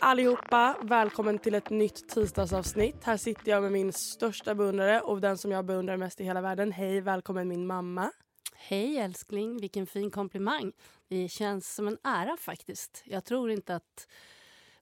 [0.00, 0.76] Allihopa!
[0.82, 3.04] Välkommen till ett nytt tisdagsavsnitt.
[3.04, 6.40] Här sitter jag med min största beundrare och den som jag beundrar mest i hela
[6.40, 6.72] världen.
[6.72, 8.10] Hej, välkommen min mamma.
[8.54, 10.72] Hej älskling, vilken fin komplimang.
[11.08, 13.02] Det känns som en ära faktiskt.
[13.04, 14.08] Jag tror inte att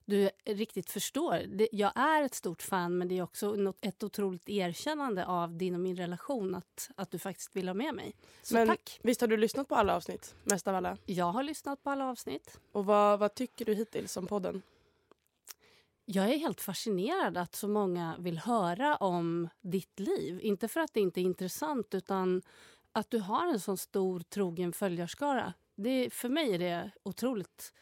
[0.05, 1.41] du riktigt förstår.
[1.71, 5.73] Jag är ett stort fan men det är också något, ett otroligt erkännande av din
[5.73, 8.15] och min relation att, att du faktiskt vill ha med mig.
[8.41, 8.99] Så Men tack.
[9.03, 10.35] visst har du lyssnat på alla avsnitt?
[10.43, 10.97] Mest av alla.
[11.05, 12.59] Jag har lyssnat på alla avsnitt.
[12.71, 14.61] Och vad, vad tycker du hittills om podden?
[16.05, 20.39] Jag är helt fascinerad att så många vill höra om ditt liv.
[20.41, 22.41] Inte för att det inte är intressant utan
[22.91, 25.53] att du har en sån stor trogen följarskara.
[25.75, 27.73] Det, för mig är det otroligt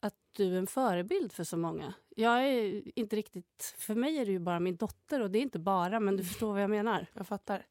[0.00, 1.94] att du är en förebild för så många.
[2.16, 3.74] Jag är inte riktigt...
[3.78, 6.24] För mig är du ju bara min dotter och det är inte bara, men du
[6.24, 7.06] förstår vad jag menar.
[7.12, 7.66] Jag fattar.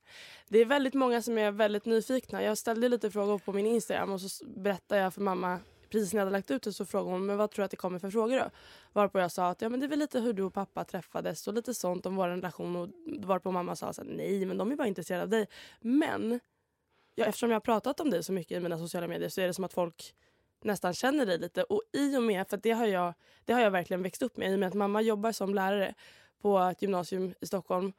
[0.48, 2.44] Det är väldigt många som är väldigt nyfikna.
[2.44, 5.59] Jag ställde lite frågor på min Instagram och så berättade jag för mamma
[5.90, 7.72] precis när jag hade lagt ut det så frågade hon men vad tror du att
[7.72, 8.50] det kommer för frågor då?
[8.94, 11.48] Varpå jag sa att ja, men det är väl lite hur du och pappa träffades
[11.48, 12.90] och lite sånt om vår relation och
[13.26, 15.48] varpå mamma sa så här, nej men de är bara intresserade av dig.
[15.80, 16.40] Men
[17.16, 19.48] ja, eftersom jag har pratat om dig så mycket i mina sociala medier så är
[19.48, 20.16] det som att folk
[20.62, 23.14] nästan känner dig lite och i och med, för det har jag,
[23.46, 25.94] det har jag verkligen växt upp med i och med att mamma jobbar som lärare
[26.42, 27.94] på ett gymnasium i Stockholm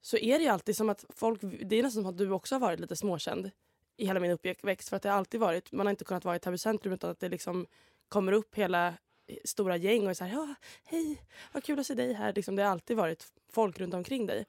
[0.00, 2.54] så är det ju alltid som att folk, det är nästan som att du också
[2.54, 3.50] har varit lite småkänd
[4.00, 4.88] i hela min uppväxt.
[4.88, 7.20] För att det har alltid varit, man har inte kunnat vara i Täby utan att
[7.20, 7.66] det liksom
[8.08, 8.88] kommer upp hela
[9.26, 11.22] eh, stora gäng och är så här, ja, hej,
[11.52, 12.32] vad kul att se dig här.
[12.32, 14.46] Liksom, det har alltid varit folk runt omkring dig.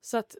[0.00, 0.36] Så att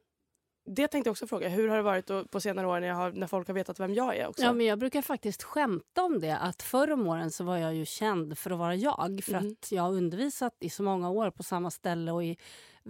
[0.65, 3.27] det tänkte jag också fråga, hur har det varit på senare år när, har, när
[3.27, 4.43] folk har vetat vem jag är också?
[4.43, 6.37] Ja, men jag brukar faktiskt skämta om det.
[6.39, 9.21] Att Förr om åren så var jag ju känd för att vara jag.
[9.25, 9.53] För Mhm.
[9.63, 12.37] att jag har undervisat i så många år på samma ställe och i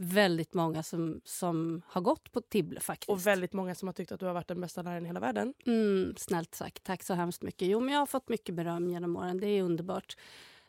[0.00, 3.10] väldigt många som, som har gått på Tibble faktiskt.
[3.10, 5.20] och väldigt många som har tyckt att du har varit den bästa läraren i hela
[5.20, 5.54] världen.
[5.66, 6.84] Mm, snällt sagt.
[6.84, 7.68] Tack så hemskt mycket.
[7.68, 9.40] Jo, men jag har fått mycket beröm genom åren.
[9.40, 10.16] Det är underbart.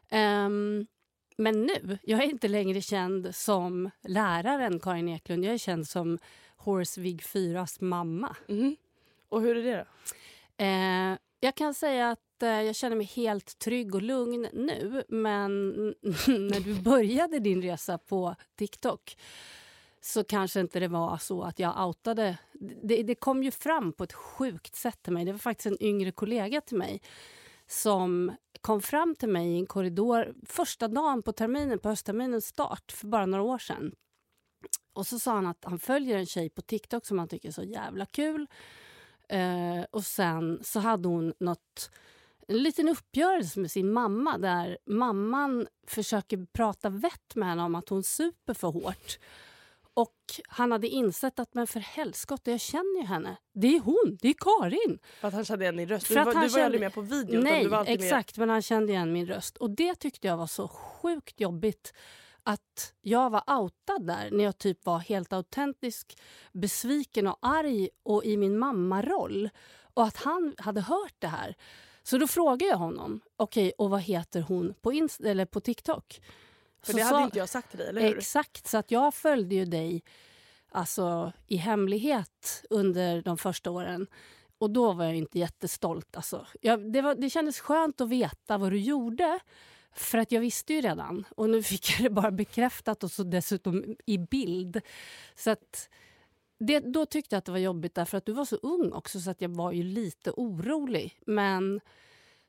[0.09, 0.87] Ehm,
[1.37, 5.45] men nu, jag är inte längre känd som läraren Karin Eklund.
[5.45, 6.19] Jag är känd som
[6.57, 8.35] Horsvig 4s mamma.
[8.47, 8.75] Mhm.
[9.29, 9.85] Och hur är det då?
[10.63, 15.03] Eh, jag kan säga att Eh, jag känner mig helt trygg och lugn nu.
[15.07, 15.69] Men
[16.27, 19.17] när du började din resa på TikTok
[20.01, 22.37] så kanske inte det var så att jag outade...
[22.83, 25.25] Det, det kom ju fram på ett sjukt sätt till mig.
[25.25, 27.01] Det var faktiskt en yngre kollega till mig
[27.67, 32.91] som kom fram till mig i en korridor första dagen på terminen, på höstterminens start
[32.91, 33.91] för bara några år sedan.
[34.93, 37.53] Och så sa han att han följer en tjej på TikTok som han tycker är
[37.53, 38.47] så jävla kul.
[39.29, 41.91] Eh, och sen så hade hon något,
[42.49, 47.89] en liten uppgörelse med sin mamma där mamman försöker prata vett med henne om att
[47.89, 49.19] hon super för hårt.
[49.93, 50.15] Och
[50.47, 53.37] han hade insett att men för helskotta, jag känner ju henne.
[53.53, 54.99] Det är hon, det är Karin.
[55.21, 56.07] För att han kände igen din röst.
[56.07, 57.29] För Du var, han du var ju aldrig kände- med på video.
[57.39, 58.37] utan Nej, du var exakt.
[58.37, 59.57] Men han kände igen min röst.
[59.57, 61.93] Och det tyckte jag var så sjukt jobbigt.
[62.43, 66.17] Att jag var outad där när jag typ var helt autentisk,
[66.53, 69.49] besviken och arg och i min mammaroll.
[69.93, 71.55] Och att han hade hört det här.
[72.03, 76.21] Så då frågade jag honom, okej, och vad heter hon på, Inst- eller på TikTok?
[76.81, 78.17] För Så det hade sa- inte jag sagt till dig, eller hur?
[78.17, 80.03] Exakt, så att jag följde ju dig
[80.71, 84.07] alltså, i hemlighet under de första åren.
[84.57, 86.15] Och då var jag inte jättestolt.
[86.15, 86.45] Alltså.
[86.61, 89.39] Jag, det, var, det kändes skönt att veta vad du gjorde.
[89.93, 91.25] För att jag visste ju redan.
[91.35, 94.81] Och nu fick jag det bara bekräftat och så dessutom i bild.
[95.35, 95.89] Så att
[96.59, 99.19] det, då tyckte jag att det var jobbigt därför att du var så ung också
[99.19, 101.19] så att jag var ju lite orolig.
[101.25, 101.81] Men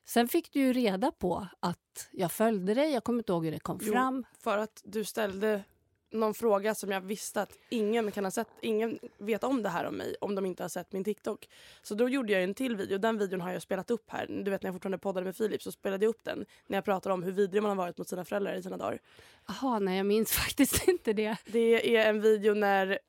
[0.05, 2.91] sen fick du ju reda på att jag följde dig.
[2.91, 4.25] Jag kommer inte ihåg hur det kom Jo, fram.
[4.39, 5.63] För att du ställde
[6.11, 8.47] någon fråga som jag visste att ingen kan ha sett.
[8.61, 11.49] Ingen vet om det här om mig om de inte har sett min TikTok.
[11.81, 12.97] Så då gjorde jag en till video.
[12.97, 14.27] Den videon har jag spelat upp här.
[14.27, 16.45] Du vet när jag fortfarande poddade med Filip så spelade jag upp den.
[16.67, 18.99] När jag pratade om hur vidrig man har varit mot sina föräldrar i sina dagar.
[19.47, 21.37] Jaha, nej jag minns faktiskt inte det.
[21.45, 22.99] Det är en video när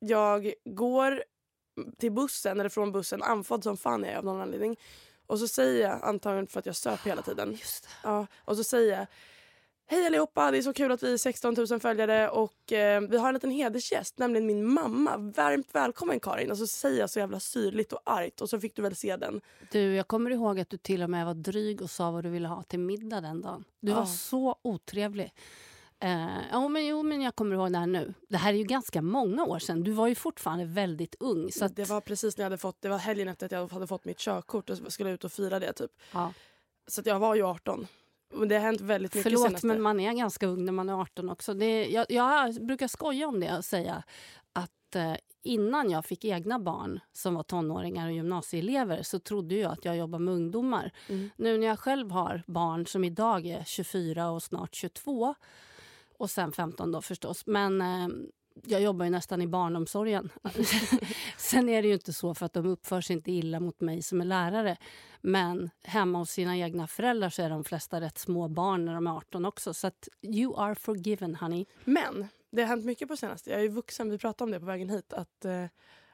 [0.00, 1.24] jag går
[1.98, 4.76] till bussen, eller från bussen, andfådd som fan är jag av någon anledning.
[5.26, 7.50] Och så säger jag, antagligen för att jag söp hela tiden.
[7.52, 7.88] Just det.
[8.02, 9.06] Ja, och så säger jag
[9.86, 13.16] Hej allihopa, det är så kul att vi är 16 000 följare och eh, vi
[13.18, 15.16] har en liten hedersgäst, nämligen min mamma.
[15.16, 16.50] Varmt välkommen Karin.
[16.50, 19.16] Och så säger jag så jävla syrligt och argt och så fick du väl se
[19.16, 19.40] den.
[19.72, 22.30] Du, jag kommer ihåg att du till och med var dryg och sa vad du
[22.30, 23.64] ville ha till middag den dagen.
[23.80, 24.06] Du var Ja.
[24.06, 25.32] så otrevlig.
[26.00, 28.14] Eh, ja, men, jo, men jag kommer ihåg det här nu.
[28.28, 29.82] Det här är ju ganska många år sedan.
[29.82, 31.52] Du var ju fortfarande väldigt ung.
[31.52, 33.68] Så att, Det var precis när jag hade fått, det var helgen efter att jag
[33.72, 35.90] hade fått mitt körkort och skulle ut och fira det typ.
[36.12, 36.32] ja.
[36.86, 37.86] Så jag var ju 18.
[38.34, 39.66] Men det har hänt väldigt mycket Förlåt, senaste.
[39.66, 41.54] men man är ganska ung när man är 18 också.
[41.54, 44.02] Det, jag, jag brukar skoja om det och säga
[44.52, 49.72] att eh, innan jag fick egna barn som var tonåringar och gymnasieelever så trodde jag
[49.72, 50.92] att jag jobbade med ungdomar.
[51.08, 51.30] Mm.
[51.36, 55.34] Nu när jag själv har barn som idag är 24 och snart 22
[56.20, 57.46] och sen 15 då förstås.
[57.46, 58.08] Men eh,
[58.64, 60.32] jag jobbar ju nästan i barnomsorgen.
[61.36, 64.02] Sen är det ju inte så för att de uppför sig inte illa mot mig
[64.02, 64.76] som är lärare.
[65.20, 69.06] Men hemma hos sina egna föräldrar så är de flesta rätt små barn när de
[69.06, 69.74] är 18 också.
[69.74, 71.66] Så att you are forgiven honey.
[71.84, 73.50] Men det har hänt mycket på senaste.
[73.50, 75.12] Jag är ju vuxen, vi pratade om det på vägen hit.
[75.12, 75.64] Att, eh,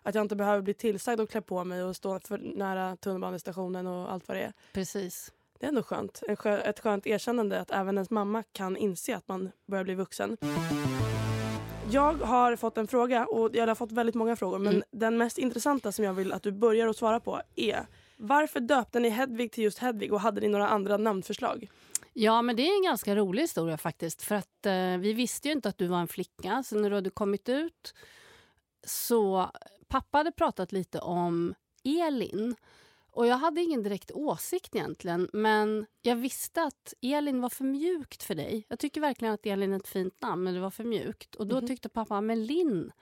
[0.03, 3.87] att jag inte behöver bli tillsagd och klä på mig och stå för nära tunnelbanestationen
[3.87, 4.53] och allt vad det är.
[4.73, 5.11] Preskö.
[5.59, 6.23] Det är ändå skönt.
[6.39, 10.37] Skö ett skönt erkännande att även ens mamma kan inse att man börjar bli vuxen.
[11.91, 14.85] Jag har fått en fråga, och jag har fått väldigt många frågor men Mm.
[14.91, 17.87] den mest intressanta som jag vill att du börjar att svara på är
[18.17, 21.71] varför döpte ni Hedvig till just Hedvig och hade ni några andra namnförslag?
[22.13, 24.23] Ja, men det är en ganska rolig historia faktiskt.
[24.23, 26.63] För att eh, vi visste ju inte att du var en flicka.
[26.67, 27.95] Så när du hade kommit ut
[28.87, 29.51] så
[29.89, 31.55] pappa hade pratat lite om
[31.85, 32.55] Elin.
[33.17, 38.23] Och jag hade ingen direkt åsikt egentligen, men jag visste att Elin var för mjukt
[38.23, 38.65] för dig.
[38.69, 41.35] Jag tycker verkligen att Elin är ett fint namn, men det var för mjukt.
[41.35, 41.67] Och då Mhm.
[41.67, 42.93] tyckte pappa, men Linn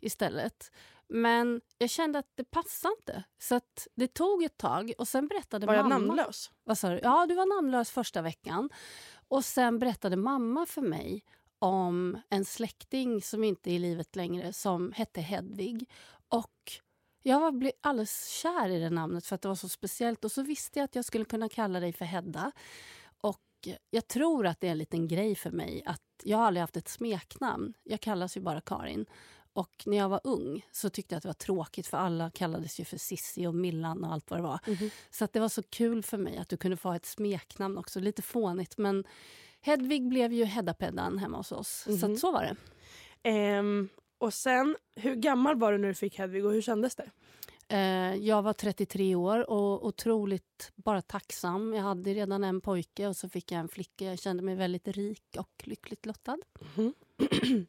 [0.00, 0.70] istället.
[1.08, 3.24] Men jag kände att det passade inte.
[3.38, 3.60] Så
[3.94, 5.98] det tog ett tag och sen berättade Var jag mamma...
[5.98, 6.50] namnlös?
[6.64, 7.00] Vad sa du?
[7.02, 8.70] Ja, du var namnlös första veckan.
[9.28, 11.24] Och sen berättade mamma för mig
[11.58, 15.90] om en släkting som inte är i livet längre som hette Hedvig.
[16.28, 16.72] Och
[17.28, 20.24] jag var blev alldeles kär i det namnet för att det var så speciellt.
[20.24, 22.52] Och så visste jag att jag skulle kunna kalla dig för Hedda.
[23.20, 23.42] Och
[23.90, 26.76] jag tror att det är en liten grej för mig att jag har aldrig haft
[26.76, 27.74] ett smeknamn.
[27.84, 29.06] Jag kallas ju bara Karin.
[29.52, 32.80] Och när jag var ung så tyckte jag att det var tråkigt för alla kallades
[32.80, 34.58] ju för Sissi och Millan och allt vad det var.
[35.10, 37.78] Så att det var så kul för mig att du kunde få ha ett smeknamn
[37.78, 38.00] också.
[38.00, 39.04] Lite fånigt men
[39.60, 41.86] Hedvig blev ju Hedda-Peddan hemma hos oss.
[42.00, 42.16] Så Mhm.
[42.16, 42.56] så var det.
[43.30, 47.10] Ehm, och sen, hur gammal var du när du fick Hedvig och hur kändes det?
[47.68, 51.74] Eh, jag var 33 år och otroligt bara tacksam.
[51.74, 54.04] Jag hade redan en pojke och så fick jag en flicka.
[54.04, 56.38] Jag kände mig väldigt rik och lyckligt lottad.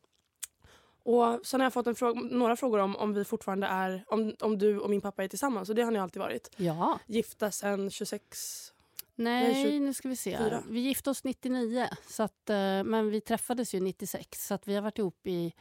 [1.04, 4.36] Och sen har jag fått en fråga, några frågor om om vi fortfarande är, om,
[4.40, 6.50] om du och min pappa är tillsammans och det har ni alltid varit.
[6.58, 7.00] Ja.
[7.06, 8.74] Gifta sen 26...
[9.16, 10.38] Nej, tjugo- nu ska vi se.
[10.38, 10.64] fyra.
[10.70, 14.48] Vi gifte oss 99, så att, eh, men vi träffades ju 96.
[14.48, 15.54] Så att vi har varit ihop i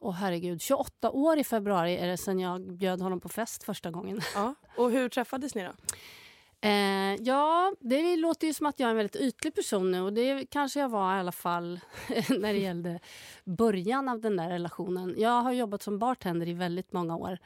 [0.00, 3.90] åh herregud, 28 år i februari är det sen jag bjöd honom på fest första
[3.90, 4.20] gången.
[4.34, 4.54] Ja.
[4.76, 5.72] Och hur träffades ni då?
[6.62, 10.12] Eh, ja, det låter ju som att jag är en väldigt ytlig person nu och
[10.12, 11.80] det kanske jag var i alla fall
[12.28, 13.00] när det gällde
[13.44, 15.14] början av den där relationen.
[15.18, 17.38] Jag har jobbat som bartender i väldigt många år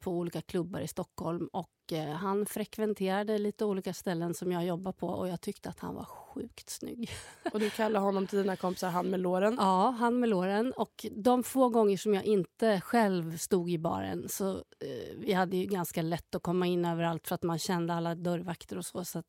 [0.00, 4.92] på olika klubbar i Stockholm och eh, han frekventerade lite olika ställen som jag jobbar
[4.92, 7.10] på och jag tyckte att han var sjukt snygg.
[7.52, 9.56] Och du kallar honom till dina kompisar han med låren.
[9.58, 10.72] Ja, han med låren.
[10.72, 15.56] Och de få gånger som jag inte själv stod i baren så eh, vi hade
[15.56, 19.04] ju ganska lätt att komma in överallt för att man kände alla dörrvakter och så.
[19.04, 19.22] Så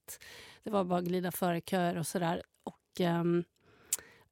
[0.63, 2.43] det var bara att glida före köer och sådär.
[2.63, 3.43] Och ehm,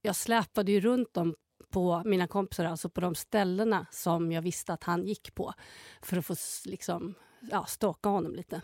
[0.02, 1.36] jag släpade ju runt dem
[1.70, 5.54] på mina kompisar, alltså på de ställena som jag visste att han gick på
[6.02, 7.14] för att få liksom,
[7.52, 8.62] ja, stalka honom lite.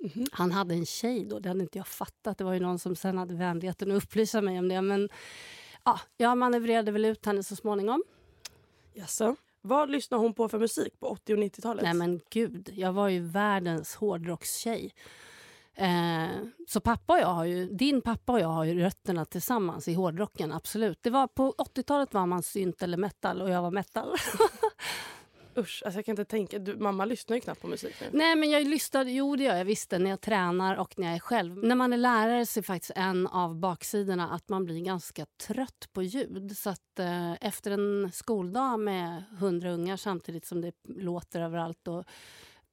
[0.00, 0.26] Mhm.
[0.32, 2.38] Han hade en tjej då, det hade inte jag fattat.
[2.38, 4.82] Det var ju någon som sen hade vänligheten att upplysa mig om det.
[4.82, 5.08] Men
[5.84, 8.04] ja, jag manövrerade väl ut henne så småningom.
[8.94, 9.36] Jaså?
[9.60, 11.84] Vad lyssnade hon på för musik på 80 och 90-talet?
[11.84, 14.92] Nej men gud, jag var ju världens hårdrockstjej.
[15.78, 16.28] Eh,
[16.68, 19.94] så pappa och jag har ju, din pappa och jag har ju rötterna tillsammans i
[19.94, 20.98] hårdrocken, absolut.
[21.02, 24.14] Det var, på 80-talet var man synt eller metal och jag var metal.
[25.58, 26.58] Usch, alltså jag kan inte tänka.
[26.58, 28.06] Du, mamma lyssnar ju knappt på musik nu.
[28.12, 31.16] Nej, men jag lyssnade, jo det gör jag visst när jag tränar och när jag
[31.16, 31.64] är själv.
[31.64, 35.88] När man är lärare så är faktiskt en av baksidorna att man blir ganska trött
[35.92, 36.56] på ljud.
[36.56, 42.04] Så att eh, efter en skoldag med hundra ungar samtidigt som det låter överallt och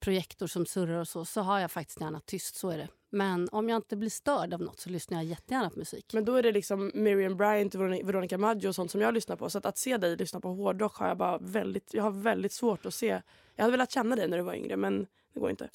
[0.04, 2.88] projektor som surrar och så, så har jag faktiskt gärna tyst, så är det.
[3.10, 6.14] Men om jag inte blir störd av något så lyssnar jag jättegärna på musik.
[6.14, 9.50] Men då är det liksom Miriam Bryant, Veronica Maggio och sånt som jag lyssnar på.
[9.50, 12.52] Så att, att se dig lyssna på hårdrock har jag bara väldigt, jag har väldigt
[12.52, 13.22] svårt att se.
[13.56, 15.70] Jag hade velat känna dig när du var yngre men det går inte.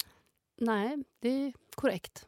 [0.57, 2.27] Nej, det är korrekt.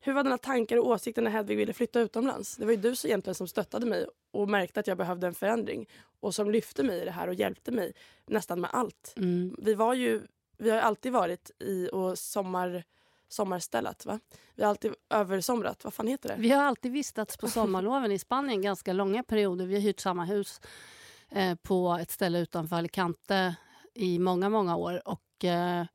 [0.00, 2.56] Hur var dina tankar och åsikter när Hedvig ville flytta utomlands?
[2.56, 5.34] Det var ju du som egentligen som stöttade mig och märkte att jag behövde en
[5.34, 5.86] förändring
[6.20, 7.92] och som lyfte mig i det här och hjälpte mig
[8.26, 9.14] nästan med allt.
[9.16, 9.56] Mm.
[9.58, 10.22] Vi var ju,
[10.58, 12.84] vi har alltid varit i och sommar
[13.28, 14.06] sommarställat.
[14.06, 14.20] Va?
[14.54, 15.84] Vi har alltid översomrat.
[15.84, 16.34] Vad fan heter det?
[16.38, 19.66] Vi har alltid vistats på sommarloven i Spanien ganska långa perioder.
[19.66, 20.60] Vi har hyrt samma hus
[21.30, 23.56] eh, på ett ställe utanför Alicante
[23.94, 25.08] i många, många år.
[25.08, 25.86] Och, eh,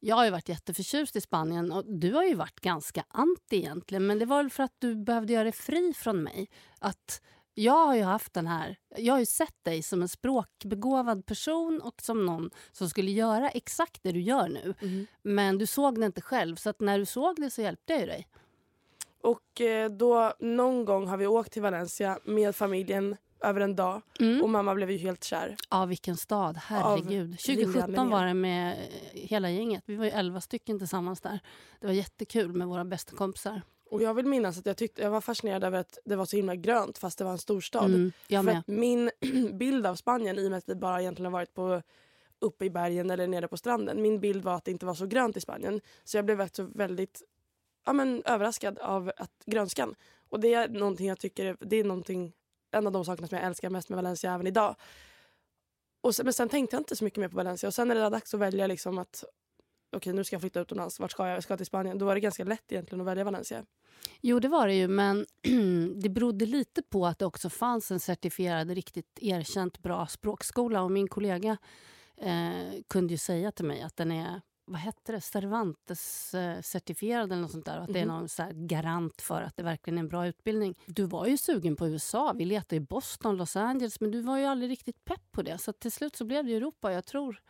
[0.00, 4.06] jag har ju varit jätteförtjust i Spanien och du har ju varit ganska anti egentligen.
[4.06, 6.48] Men det var väl för att du behövde göra dig fri från mig.
[6.78, 7.22] Att
[7.54, 8.76] jag har ju haft den här...
[8.96, 13.50] Jag har ju sett dig som en språkbegåvad person och som någon som skulle göra
[13.50, 14.74] exakt det du gör nu.
[14.82, 15.06] Mm.
[15.22, 18.06] Men du såg det inte själv, så när du såg det så hjälpte jag ju
[18.06, 18.28] dig.
[19.22, 24.02] Och eh, då någon gång har vi åkt till Valencia med familjen över en dag
[24.20, 24.42] Mm.
[24.42, 25.56] och mamma blev ju helt kär.
[25.70, 26.56] Ja, vilken stad.
[26.56, 27.10] Herregud.
[27.10, 28.10] rimliga 2017 anledningar.
[28.18, 29.82] var det med eh, hela gänget.
[29.86, 31.40] Vi var ju 11 stycken tillsammans där.
[31.80, 33.62] Det var jättekul med våra bästa kompisar.
[33.90, 36.36] Och jag vill minnas att jag, tyckte, jag var fascinerad över att det var så
[36.36, 37.84] himla grönt fast det var en storstad.
[37.84, 38.58] Mm, jag För med.
[38.58, 39.10] att min
[39.58, 41.82] bild av Spanien, i och med att vi bara egentligen varit på,
[42.38, 44.02] uppe i bergen eller nere på stranden.
[44.02, 45.80] Min bild var att det inte var så grönt i Spanien.
[46.04, 47.22] Så jag blev också väldigt
[47.86, 49.94] ja, men, överraskad av att grönskan.
[50.28, 52.32] Och det är någonting jag tycker är- det är någonting,
[52.70, 54.76] en av de sakerna som jag älskar mest med Valencia även idag.
[56.00, 57.66] Och sen, men sen tänkte jag inte så mycket mer på Valencia.
[57.66, 59.24] Och sen när det dags att välja liksom att
[59.92, 61.36] okej nu ska jag flytta utomlands, vart ska jag?
[61.36, 61.98] Jag ska till Spanien.
[61.98, 63.64] Då var det ganska lätt egentligen att välja Valencia.
[64.20, 65.26] Jo, det var det ju, men
[66.00, 70.82] det berodde lite på att det också fanns en certifierad, riktigt erkänt bra språkskola.
[70.82, 71.56] Och min kollega
[72.16, 72.50] eh,
[72.88, 77.66] kunde ju säga till mig att den är vad hette det, Cervantes-certifierad eller något sånt
[77.66, 77.78] där.
[77.78, 78.14] Att det är Mhm.
[78.14, 80.74] någon så garant för att det verkligen är en bra utbildning.
[80.86, 82.32] Du var ju sugen på USA.
[82.32, 85.58] Vi letade i Boston, Los Angeles, men du var ju aldrig riktigt pepp på det.
[85.58, 86.92] Så till slut så blev det Europa.
[86.92, 87.40] Jag tror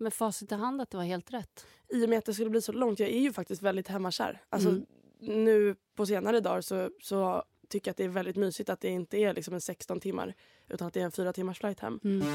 [0.00, 1.66] med facit i hand att det var helt rätt.
[1.88, 2.98] i och med att det skulle bli så långt.
[2.98, 4.42] Jag är ju faktiskt väldigt hemmakär.
[4.48, 5.44] Alltså, Mm.
[5.44, 8.88] Nu på senare dagar så, så tycker jag att det är väldigt mysigt att det
[8.88, 10.34] inte är liksom en 16 timmar
[10.68, 12.00] utan att det är en fyra timmars flight hem.
[12.04, 12.26] Mm.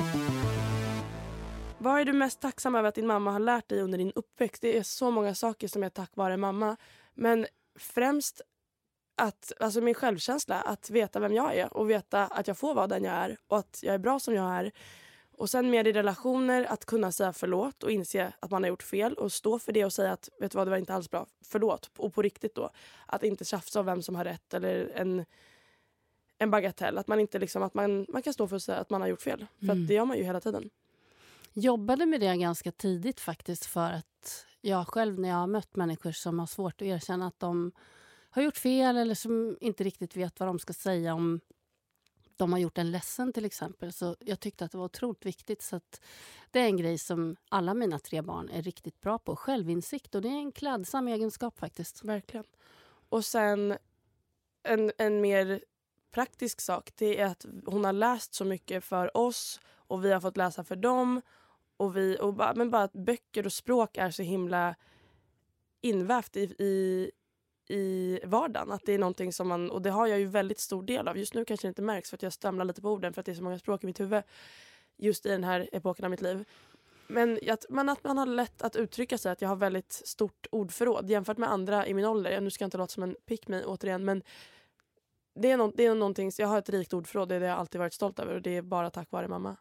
[1.77, 4.61] Vad är du mest tacksam över att din mamma har lärt dig under din uppväxt?
[4.61, 6.77] Det är så många saker som är tack vare mamma.
[7.13, 7.45] Men
[7.79, 8.41] främst
[9.17, 12.87] att, alltså min självkänsla, att veta vem jag är och veta att jag får vara
[12.87, 14.71] den jag är och att jag är bra som jag är.
[15.37, 18.83] Och sen mer i relationer att kunna säga förlåt och inse att man har gjort
[18.83, 21.09] fel och stå för det och säga att vet du vad, det var inte alls
[21.09, 21.27] bra.
[21.45, 21.89] Förlåt.
[21.97, 22.69] Och på riktigt då.
[23.05, 25.25] Att inte tjafsa om vem som har rätt eller en,
[26.37, 26.97] en bagatell.
[26.97, 29.07] Att man inte liksom, att man, man kan stå för att säga att man har
[29.07, 29.45] gjort fel.
[29.59, 29.87] För Mm.
[29.87, 30.69] det gör man ju hela tiden.
[31.53, 36.11] jobbade med det ganska tidigt faktiskt för att jag själv när jag har mött människor
[36.11, 37.71] som har svårt att erkänna att de
[38.29, 41.39] har gjort fel eller som inte riktigt vet vad de ska säga om
[42.37, 43.93] de har gjort en ledsen till exempel.
[43.93, 45.61] Så jag tyckte att det var otroligt viktigt.
[45.61, 46.01] Så att
[46.51, 49.35] det är en grej som alla mina tre barn är riktigt bra på.
[49.35, 52.03] Självinsikt och det är en klädsam egenskap faktiskt.
[52.03, 52.45] Verkligen.
[53.09, 53.77] Och sen
[54.63, 55.63] en, en mer
[56.11, 60.21] praktisk sak det är att hon har läst så mycket för oss och vi har
[60.21, 61.21] fått läsa för dem.
[61.77, 64.75] Och vi, och bara, men bara att böcker och språk är så himla
[65.81, 67.11] invävt i, i,
[67.73, 68.71] i vardagen.
[68.71, 71.17] Att det är någonting som man, och det har jag ju väldigt stor del av.
[71.17, 73.25] Just nu kanske det inte märks för att jag stamlar lite på orden för att
[73.25, 74.23] det är så många språk i mitt huvud
[74.97, 76.45] just i den här epoken av mitt liv.
[77.07, 80.47] Men att men att man har lätt att uttrycka sig, att jag har väldigt stort
[80.51, 82.41] ordförråd jämfört med andra i min ålder.
[82.41, 84.23] Nu ska jag inte låta som en pick me återigen men
[85.35, 87.59] det är, no, det är någonting, jag har ett rikt ordförråd, det är det jag
[87.59, 89.55] alltid varit stolt över och det är bara tack vare mamma.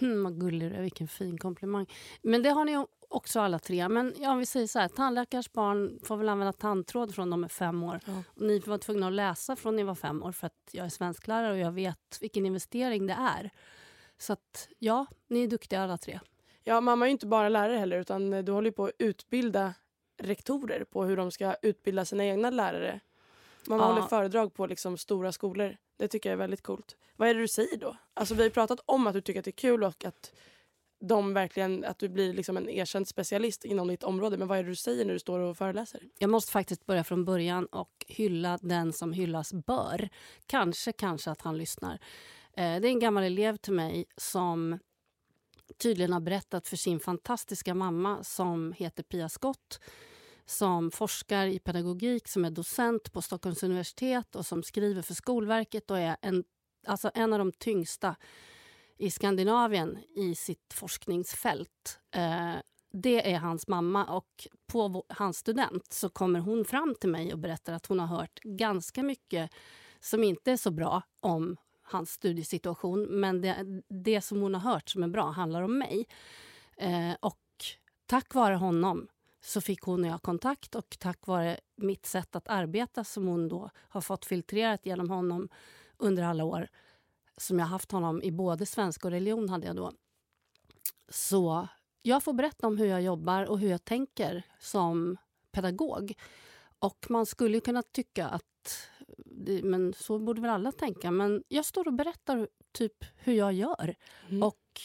[0.00, 1.86] Mm, vad gullig du är, vilken fin komplimang.
[2.22, 3.88] Men det har ni också alla tre.
[3.88, 7.44] Men ja, om vi säger så här, tandläkars barn får väl använda tandtråd från de
[7.44, 8.00] är fem år.
[8.06, 8.22] Ja.
[8.26, 10.90] Och ni var tvungna att läsa från ni var fem år för att jag är
[10.90, 13.50] svensklärare och jag vet vilken investering det är.
[14.18, 16.20] Så att ja, ni är duktiga alla tre.
[16.64, 19.74] Ja, mamma är ju inte bara lärare heller utan du håller på att utbilda
[20.22, 23.00] rektorer på hur de ska utbilda sina egna lärare.
[23.66, 23.86] Mamma Ja.
[23.92, 25.76] håller föredrag på liksom stora skolor.
[25.96, 26.96] Det tycker jag är väldigt coolt.
[27.16, 27.96] Vad är det du säger då?
[28.14, 30.32] Alltså vi har pratat om att du tycker att det är kul och att,
[31.00, 34.36] de verkligen, att du blir liksom en erkänd specialist inom ditt område.
[34.36, 36.00] Men vad är det du säger när du står och föreläser?
[36.18, 40.08] Jag måste faktiskt börja från början och hylla den som hyllas bör.
[40.46, 41.92] Kanske, kanske att han lyssnar.
[42.56, 44.78] Eh, det är en gammal elev till mig som
[45.78, 49.80] tydligen har berättat för sin fantastiska mamma som heter Pia Skott
[50.46, 55.90] som forskar i pedagogik, som är docent på Stockholms universitet och som skriver för Skolverket
[55.90, 56.44] och är en,
[56.86, 58.16] alltså en av de tyngsta
[58.96, 61.98] i Skandinavien i sitt forskningsfält.
[62.10, 62.54] Eh,
[62.92, 67.38] det är hans mamma och på hans student så kommer hon fram till mig och
[67.38, 69.50] berättar att hon har hört ganska mycket
[70.00, 73.02] som inte är så bra om hans studiesituation.
[73.02, 76.06] Men det, det som hon har hört som är bra handlar om mig.
[76.76, 77.40] Eh, och
[78.06, 79.08] tack vare honom
[79.40, 83.48] så fick hon och jag kontakt och tack vare mitt sätt att arbeta som hon
[83.48, 85.48] då har fått filtrerat genom honom
[85.98, 86.68] under alla år
[87.36, 89.92] som jag haft honom i både svenska och religion hade jag då.
[91.08, 91.68] Så
[92.02, 95.16] jag får berätta om hur jag jobbar och hur jag tänker som
[95.52, 96.14] pedagog.
[96.78, 98.88] Och man skulle kunna tycka att
[99.62, 101.10] men så borde väl alla tänka.
[101.10, 103.94] Men jag står och berättar typ hur jag gör.
[104.28, 104.42] Mm.
[104.42, 104.80] Och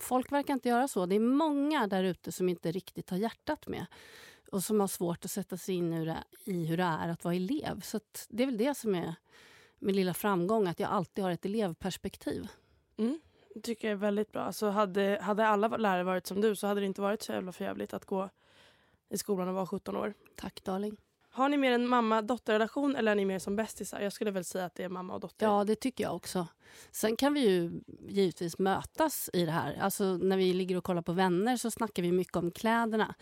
[0.00, 1.06] folk verkar inte göra så.
[1.06, 3.86] Det är många där ute som inte riktigt har hjärtat med
[4.52, 5.92] och som har svårt att sätta sig in
[6.44, 7.80] i hur det är att vara elev.
[7.80, 9.14] Så det är väl det som är
[9.78, 12.48] min lilla framgång, att jag alltid har ett elevperspektiv.
[12.96, 13.20] Mm.
[13.54, 14.42] Det tycker jag är väldigt bra.
[14.42, 17.52] Alltså hade, hade alla lärare varit som du så hade det inte varit så jävla
[17.52, 18.30] förjävligt att gå
[19.08, 20.14] i skolan och vara 17 år.
[20.36, 20.96] Tack darling.
[21.30, 24.00] Har ni mer en mamma-dotter-relation eller är ni mer som bästisar?
[24.00, 25.46] Jag skulle väl säga att det är mamma och dotter.
[25.46, 26.46] Ja, det tycker jag också.
[26.90, 29.78] Sen kan vi ju givetvis mötas i det här.
[29.80, 33.14] Alltså när vi ligger och kollar på vänner så snackar vi mycket om kläderna.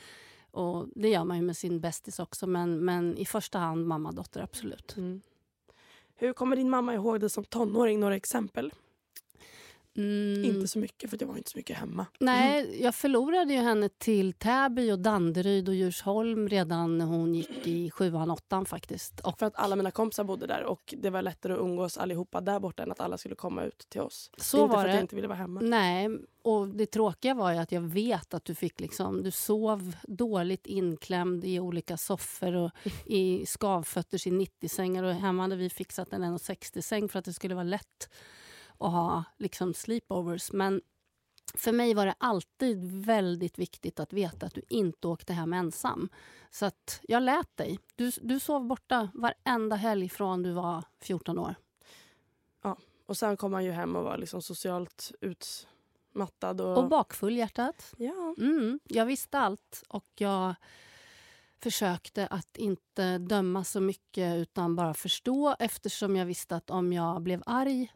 [0.50, 4.08] Och Det gör man ju med sin bästis också, men, men i första hand mamma
[4.08, 4.96] och dotter, absolut.
[4.96, 5.20] Mm.
[6.18, 8.00] Hur kommer din mamma ihåg dig som tonåring?
[8.00, 8.72] Några exempel?
[9.96, 10.44] Mm.
[10.44, 12.06] Inte så mycket, för jag var inte så mycket hemma.
[12.20, 12.82] Nej, mm.
[12.82, 17.90] jag förlorade ju henne till Täby, och Danderyd och Djursholm redan när hon gick i
[17.90, 19.20] sjuan, åttan faktiskt.
[19.20, 22.40] Och för att alla mina kompisar bodde där och det var lättare att umgås allihopa
[22.40, 24.30] där borta än att alla skulle komma ut till oss.
[24.36, 24.90] Så inte var för det.
[24.90, 25.60] att jag inte ville vara hemma.
[25.60, 26.08] Nej,
[26.42, 30.66] och det tråkiga var ju att jag vet att du fick liksom, du sov dåligt
[30.66, 32.70] inklämd i olika soffor och
[33.06, 37.54] i skavfötters i 90-sängar och hemma hade vi fixat en 1,60-säng för att det skulle
[37.54, 38.08] vara lätt
[38.78, 40.52] och ha liksom sleepovers.
[40.52, 40.80] Men
[41.54, 46.08] för mig var det alltid väldigt viktigt att veta att du inte åkte hem ensam.
[46.50, 47.78] Så att jag lät dig.
[47.96, 51.54] Du, du sov borta varenda helg från du var 14 år.
[52.62, 56.60] Ja, och sen kom man ju hem och var liksom socialt utmattad.
[56.60, 57.94] Och, och bakfull hjärtat.
[57.96, 58.34] Ja.
[58.38, 60.54] Mm, jag visste allt och jag
[61.58, 67.22] försökte att inte döma så mycket utan bara förstå eftersom jag visste att om jag
[67.22, 67.92] blev arg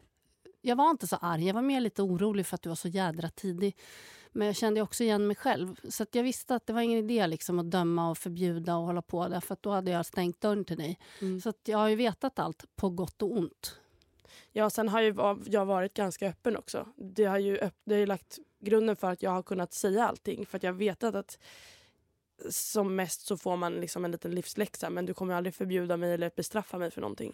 [0.61, 1.47] jag var inte så arg.
[1.47, 3.77] Jag var mer lite orolig för att du var så jädra tidig.
[4.31, 5.75] Men jag kände också igen mig själv.
[5.89, 9.01] Så jag visste att det var ingen idé liksom att döma och förbjuda och hålla
[9.01, 9.27] på.
[9.27, 10.99] Därför att då hade jag stängt dörren till dig.
[11.21, 11.41] Mm.
[11.41, 13.79] Så jag har ju vetat allt, på gott och ont.
[14.51, 16.87] Ja, sen har ju jag varit ganska öppen också.
[16.95, 20.45] Det har ju, det har ju lagt grunden för att jag har kunnat säga allting.
[20.45, 21.37] För att jag vet att
[22.49, 26.13] som mest så får man liksom en liten livsläxa men du kommer aldrig förbjuda mig
[26.13, 27.33] eller bestraffa mig för någonting.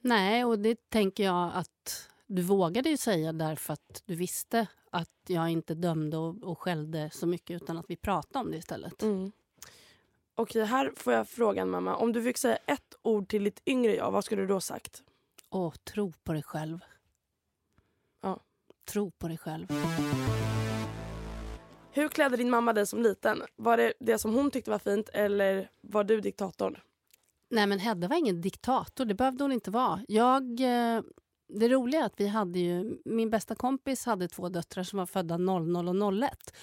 [0.00, 5.10] Nej, och det tänker jag att du vågade ju säga därför att du visste att
[5.26, 9.02] jag inte dömde och, och skällde så mycket utan att vi pratade om det istället.
[9.02, 9.32] Mm.
[10.34, 11.96] Okej, här får jag frågan mamma.
[11.96, 15.02] Om du fick säga ett ord till ditt yngre jag, vad skulle du då sagt?
[15.50, 16.78] Åh, tro på dig själv.
[18.20, 18.40] Ja.
[18.84, 19.66] Tro på dig själv.
[21.90, 23.42] Hur klädde din mamma dig som liten?
[23.56, 26.76] Var det det som hon tyckte var fint eller var du diktatorn?
[27.50, 30.04] Nej men Hedda var ingen diktator, det behövde hon inte vara.
[30.08, 31.02] Jag eh,
[31.48, 35.06] det roliga är att vi hade ju, min bästa kompis hade två döttrar som var
[35.06, 36.54] födda 00 och 01.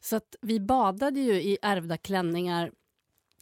[0.00, 2.72] Så att vi badade ju i ärvda klänningar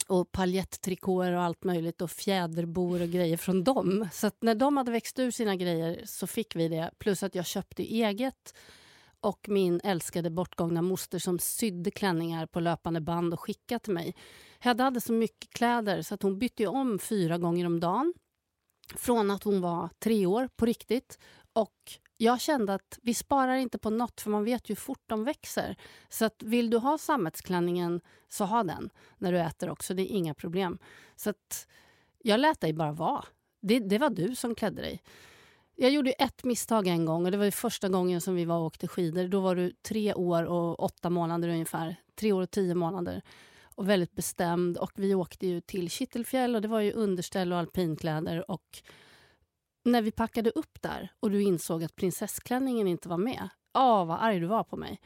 [0.07, 4.09] och paljettrikåer och allt möjligt och fjäderbor och grejer från dem.
[4.13, 6.91] Så när de hade växt ur sina grejer så fick vi det.
[6.99, 8.55] Plus att jag köpte eget
[9.21, 14.15] och min älskade bortgångna moster som sydde klänningar på löpande band och skickade till mig.
[14.59, 18.15] Hedda hade så mycket kläder så att hon bytte om fyra gånger om dagen
[18.97, 21.19] från att hon var tre år på riktigt.
[21.53, 25.03] Och jag kände att vi sparar inte på nåt för man vet ju hur fort
[25.07, 25.77] de växer.
[26.09, 29.95] Så att vill du ha sammetsklänningen så ha den när du äter också.
[29.95, 30.79] Det är inga problem.
[31.17, 31.67] Så att
[32.19, 33.25] jag lät dig bara vara.
[33.61, 35.03] Det, det var du som klädde dig.
[35.75, 38.65] Jag gjorde ett misstag en gång och det var första gången som vi var och
[38.65, 39.29] åkte skidor.
[39.29, 41.97] Då var du tre år och åtta månader ungefär.
[42.15, 43.23] Tre år och tio månader
[43.79, 44.77] och väldigt bestämd.
[44.77, 48.51] Och Vi åkte ju till Kittelfjäll och det var ju underställ och alpinkläder.
[48.51, 48.83] Och
[49.85, 54.19] när vi packade upp där och du insåg att prinsessklänningen inte var med, åh vad
[54.21, 55.01] arg du var på mig.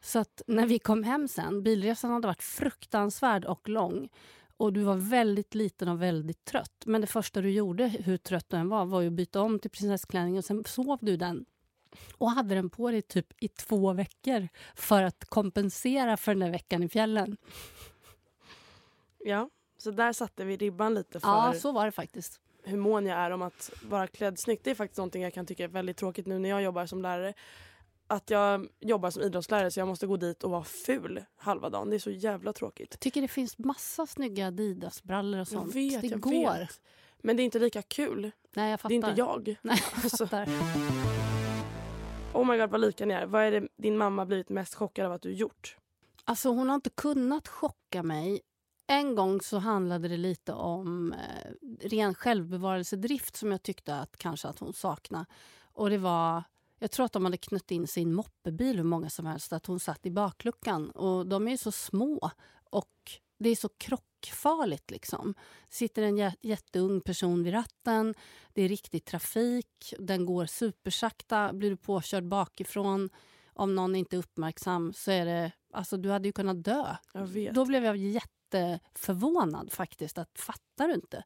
[0.00, 4.08] Så att när vi kom hem sen, bilresan hade varit fruktansvärd och lång
[4.56, 6.82] och du var väldigt liten och väldigt trött.
[6.86, 9.70] Men det första du gjorde, hur trött du än var, var att byta om till
[9.70, 11.44] prinsessklänning och sen sov du den
[12.18, 16.50] och hade den på dig typ i två veckor för att kompensera för den där
[16.50, 17.36] veckan i fjällen.
[19.28, 22.40] Ja, så där satte vi ribban lite för Ja, så var det faktiskt.
[22.64, 24.64] hur mån jag är om att vara klädd snyggt.
[24.64, 27.02] Det är faktiskt någonting jag kan tycka är väldigt tråkigt nu när jag jobbar som
[27.02, 27.34] lärare.
[28.06, 31.90] Att jag jobbar som idrottslärare så jag måste gå dit och vara ful halva dagen.
[31.90, 32.88] Det är så jävla tråkigt.
[32.90, 35.74] Jag tycker det finns massa snygga Adidas-brallor och Jag sånt.
[35.74, 36.58] vet, det jag går.
[36.58, 36.80] vet.
[37.18, 38.30] Men det är inte lika kul.
[38.54, 38.92] Nej, jag Det fattar.
[38.94, 39.56] är inte jag.
[39.62, 40.26] Nej, jag Alltså.
[40.26, 40.48] fattar.
[42.32, 43.26] Oh my god vad lika ni är.
[43.26, 45.76] Vad är det din mamma blivit mest chockad av att du gjort?
[46.24, 48.40] Alltså hon har inte kunnat chocka mig.
[48.86, 51.52] En gång så handlade det lite om eh,
[51.88, 55.26] ren självbevarelsedrift som jag tyckte att kanske att hon saknade.
[55.72, 56.42] Och det var,
[56.78, 59.80] jag tror att de hade knött in sin moppebil hur många som helst, att hon
[59.80, 60.90] satt i bakluckan.
[60.90, 62.30] Och de är ju så små
[62.70, 62.92] och
[63.38, 65.34] det är så krockfarligt liksom.
[65.68, 68.14] Sitter en jä- jätteung person vid ratten,
[68.54, 73.10] det är riktig trafik, den går supersakta, blir du påkörd bakifrån
[73.52, 76.96] om någon inte är uppmärksam så är det, alltså du hade ju kunnat dö.
[77.54, 77.96] Då blev jag
[78.54, 80.18] jätteförvånad faktiskt.
[80.18, 81.22] att Fattar du inte?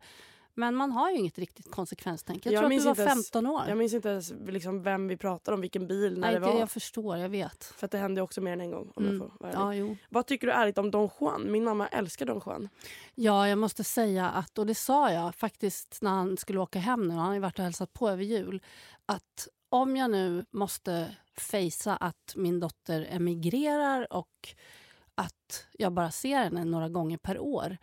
[0.55, 2.47] Men man har ju inget riktigt konsekvenstänk.
[2.47, 3.63] Jag, Jag tror att du var inte ens- 15 år.
[3.69, 6.59] Jag minns inte ens liksom vem vi pratar om, vilken bil, när Nej, det var.
[6.59, 7.65] jag förstår, jag vet.
[7.65, 8.93] För det hände också mer än en gång.
[8.95, 9.21] Om Mm.
[9.21, 9.77] jag får vara.
[9.77, 9.97] Ja.
[10.09, 11.53] Vad tycker du ärligt om Don Juan?
[11.53, 12.69] Min mamma älskar Don Juan.
[13.15, 17.09] ja, jag måste säga att, och det sa jag faktiskt när han skulle åka hem
[17.09, 18.63] nu, han har varit och hälsat på över jul,
[19.07, 24.55] att om jag nu måste fejsa att min dotter emigrerar och
[25.21, 27.77] att jag bara ser henne några gånger per år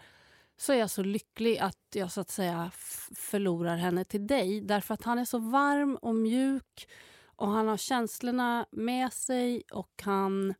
[0.57, 2.71] så är jag så lycklig att jag så att säga
[3.15, 4.61] förlorar henne till dig.
[4.61, 6.89] Därför att han är så varm och mjuk
[7.35, 10.53] och han har känslorna med sig och han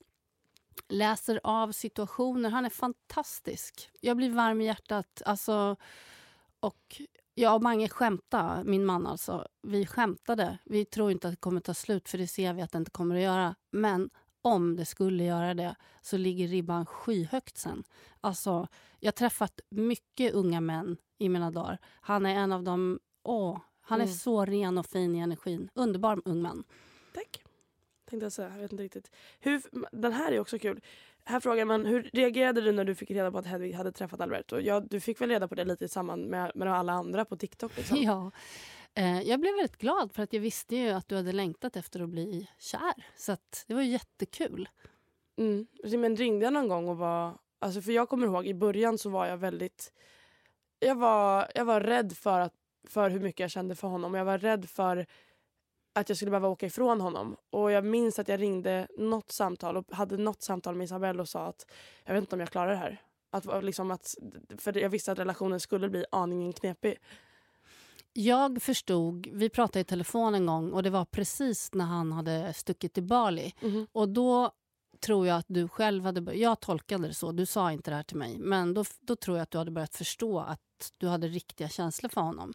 [0.87, 2.49] läser av situationer.
[2.49, 3.89] Han är fantastisk.
[4.01, 5.21] Jag blir varm i hjärtat.
[5.25, 5.75] Alltså,
[6.59, 7.01] och
[7.35, 9.47] jag och Mange skämtade, min man alltså.
[9.61, 10.57] Vi skämtade.
[10.65, 12.91] Vi tror inte att det kommer ta slut, för det ser vi att det inte
[12.91, 13.55] kommer att göra.
[13.71, 14.09] Men
[14.41, 17.83] om det skulle göra det så ligger ribban skyhögt sen.
[18.21, 18.67] Alltså,
[18.99, 21.77] jag har träffat mycket unga män i mina dagar.
[22.01, 22.99] Han är en av dem...
[23.23, 24.15] Åh, han är Mm.
[24.15, 25.69] så ren och fin i energin.
[25.73, 26.63] Underbar ung man.
[27.13, 27.43] Tack.
[28.09, 28.49] Tänkte jag säga.
[28.49, 29.11] Jag vet inte riktigt.
[29.39, 30.81] Hur, den här är också kul.
[31.23, 34.21] Här frågar man hur reagerade du när du fick reda på att Hedvig hade träffat
[34.21, 34.59] Alberto?
[34.59, 37.35] Ja, du fick väl reda på det lite i samband med, med alla andra på
[37.37, 37.77] TikTok?
[37.77, 37.97] Liksom.
[38.01, 38.31] Ja.
[38.97, 41.99] Eh, jag blev väldigt glad för att jag visste ju att du hade längtat efter
[42.01, 43.05] att bli kär.
[43.15, 44.69] Så att det var ju jättekul.
[45.37, 45.67] Mm.
[45.83, 47.37] Alltså, men ringde jag någon gång och var...
[47.59, 49.93] Alltså för jag kommer ihåg i början så var jag väldigt...
[50.79, 52.53] Jag var, jag var rädd för, att,
[52.87, 54.13] för hur mycket jag kände för honom.
[54.13, 55.05] Jag var rädd för
[55.95, 57.35] att jag skulle behöva åka ifrån honom.
[57.49, 61.29] Och jag minns att jag ringde något samtal och hade något samtal med Isabelle och
[61.29, 61.65] sa att
[62.05, 63.01] jag vet inte om jag klarar det här.
[63.29, 64.15] Att, liksom att,
[64.57, 66.97] för jag visste att relationen skulle bli aningen knepig.
[68.19, 72.53] Jag förstod, vi pratade i telefon en gång och det var precis när han hade
[72.53, 73.53] stuckit till Bali.
[73.91, 74.51] Och då
[74.99, 78.03] tror jag att du själv hade Jag tolkade det så, du sa inte det här
[78.03, 78.37] till mig.
[78.39, 82.09] Men då, då tror jag att du hade börjat förstå att du hade riktiga känslor
[82.09, 82.53] för honom.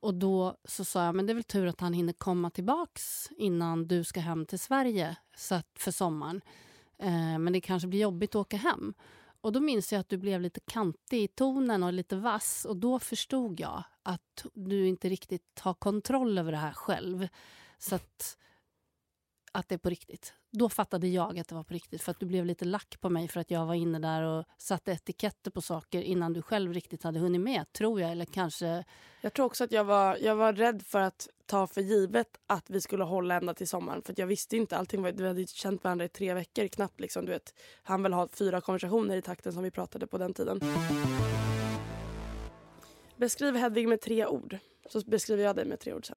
[0.00, 3.28] Och då så sa jag, men det är väl tur att han hinner komma tillbaks
[3.36, 6.40] innan du ska hem till Sverige så att, för sommaren.
[6.98, 8.94] Eh, men det kanske blir jobbigt att åka hem.
[9.40, 12.64] Och då minns jag att du blev lite kantig i tonen och lite vass.
[12.64, 17.28] Och då förstod jag att du inte riktigt har kontroll över det här själv.
[17.78, 18.38] Så att,
[19.52, 20.34] att det är på riktigt.
[20.52, 22.02] Då fattade jag att det var på riktigt.
[22.02, 24.44] För att du blev lite lack på mig för att jag var inne där och
[24.58, 28.10] satte etiketter på saker innan du själv riktigt hade hunnit med, tror jag.
[28.10, 28.84] Eller kanske...
[29.20, 32.70] Jag tror också att jag var, jag var rädd för att ta för givet att
[32.70, 34.02] vi skulle hålla ända till sommaren.
[34.02, 34.76] För att jag visste inte.
[34.76, 37.00] Allting var, vi hade känt varandra i tre veckor knappt.
[37.00, 37.54] Liksom, du vet.
[37.82, 40.60] Han vill ha fyra konversationer i takten som vi pratade på den tiden.
[43.16, 44.58] Beskriv Hedvig med tre ord.
[44.88, 46.16] Så beskriver jag dig med tre ord sen.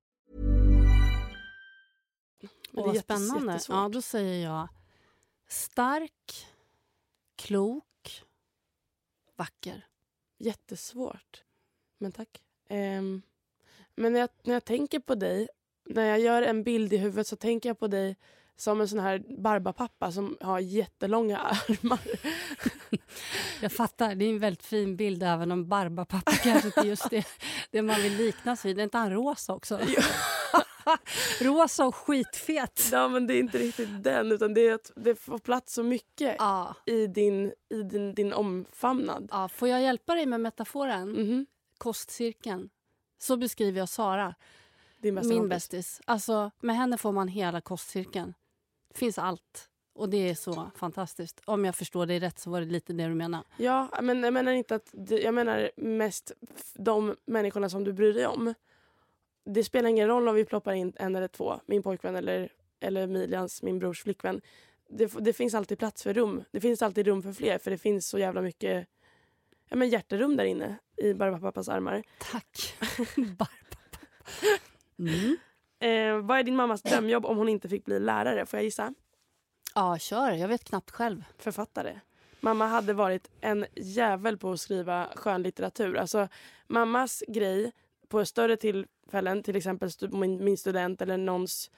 [2.71, 3.51] Men Åh, det är spännande.
[3.53, 3.75] jättesvårt.
[3.75, 4.67] Ja, då säger jag
[5.47, 6.47] stark,
[7.35, 8.23] klok,
[9.35, 9.85] vacker.
[10.37, 11.43] Jättesvårt.
[11.97, 12.41] Men tack.
[12.69, 13.21] Ehm,
[13.95, 15.47] men när jag, när jag tänker på dig,
[15.85, 18.15] när jag gör en bild i huvudet så tänker jag på dig
[18.55, 21.99] som en sån här barbapappa som har jättelånga armar.
[23.61, 27.25] Jag fattar, det är en väldigt fin bild även om barbapappa kanske inte just det,
[27.71, 28.79] det man vill liknas vid.
[28.79, 29.79] Är inte han rosa också?
[31.41, 32.89] rosa och skitfet.
[32.91, 35.83] ja, men det är inte riktigt den utan det är att det får plats så
[35.83, 36.75] mycket Ja.
[36.85, 39.27] i din, i din, din omfamnad.
[39.31, 41.11] Ja, får jag hjälpa dig med metaforen?
[41.11, 41.45] Mhm.
[41.77, 42.69] Kostcirkeln.
[43.19, 44.35] Så beskriver jag Sara,
[45.01, 46.01] min bästis.
[46.05, 48.33] Alltså, med henne får man hela kostcirkeln.
[48.87, 49.67] Det finns allt.
[49.93, 51.41] Och det är så fantastiskt.
[51.45, 53.43] Om jag förstår dig rätt så var det lite det du menar.
[53.57, 54.89] Ja, men jag menar inte att...
[55.09, 56.31] Jag menar mest
[56.73, 58.53] de människorna som du bryr dig om.
[59.43, 63.03] Det spelar ingen roll om vi ploppar in en eller två, min pojkvän eller, eller
[63.03, 64.41] Emilians, min brors flickvän.
[64.89, 66.43] Det, det finns alltid plats för rum.
[66.51, 68.87] Det finns alltid rum för fler för det finns så jävla mycket
[69.69, 72.03] ja, men hjärterum där inne i Barbapappas armar.
[72.31, 72.75] Tack.
[73.15, 73.97] Barbapappa.
[74.99, 75.37] Mm.
[75.79, 78.45] Eh, vad är din mammas drömjobb om hon inte fick bli lärare?
[78.45, 78.93] Får jag gissa?
[79.75, 80.31] Ja, kör.
[80.31, 81.23] Jag vet knappt själv.
[81.37, 81.99] författare.
[82.39, 85.97] Mamma hade varit en jävel på att skriva skönlitteratur.
[85.97, 86.27] Alltså,
[86.67, 87.71] mammas grej
[88.11, 91.71] på större tillfällen, till exempel min, min student eller någons,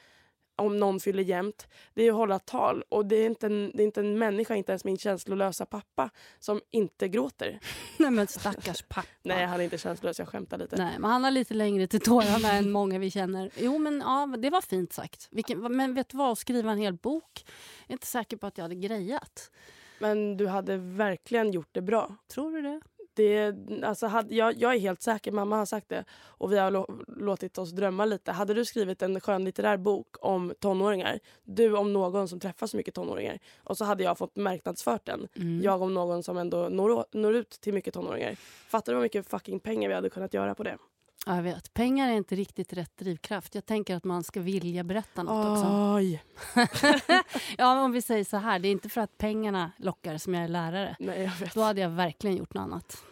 [0.55, 2.83] om någon fyller jämnt, det är att hålla tal.
[2.89, 6.09] Och det är, inte en, det är inte en människa, inte ens min känslolösa pappa,
[6.39, 7.59] som inte gråter.
[7.97, 9.07] Nej, men stackars pappa.
[9.23, 10.75] Nej, han är inte känslolös, jag skämtar lite.
[10.75, 13.49] Nej, men han har lite längre till tårarna än många vi känner.
[13.57, 15.27] Jo, men ja, det var fint sagt.
[15.31, 17.45] Vilken, men vet du vad, att skriva en hel bok,
[17.81, 19.51] jag är inte säker på att jag hade grejat.
[19.99, 22.15] Men du hade verkligen gjort det bra.
[22.27, 22.81] Tror du det?
[23.13, 26.71] Det, alltså, hade, jag, jag är helt säker, mamma har sagt det och vi har
[26.71, 28.31] lå, låtit oss drömma lite.
[28.31, 32.93] Hade du skrivit en skönlitterär bok om tonåringar, du om någon som träffar så mycket
[32.93, 35.27] tonåringar och så hade jag fått marknadsfört den.
[35.35, 35.61] Mm.
[35.61, 38.35] Jag om någon som ändå når, når ut till mycket tonåringar.
[38.67, 40.77] Fattar du hur mycket fucking pengar vi hade kunnat göra på det?
[41.25, 41.73] Ja, jag vet.
[41.73, 43.55] Pengar är inte riktigt rätt drivkraft.
[43.55, 45.95] Jag tänker att man ska vilja berätta något också.
[45.95, 46.23] Oj.
[47.57, 50.43] ja, om vi säger så här, det är inte för att pengarna lockar som jag
[50.43, 50.95] är lärare.
[50.99, 51.53] Nej, jag vet.
[51.53, 53.03] Då hade jag verkligen gjort något annat.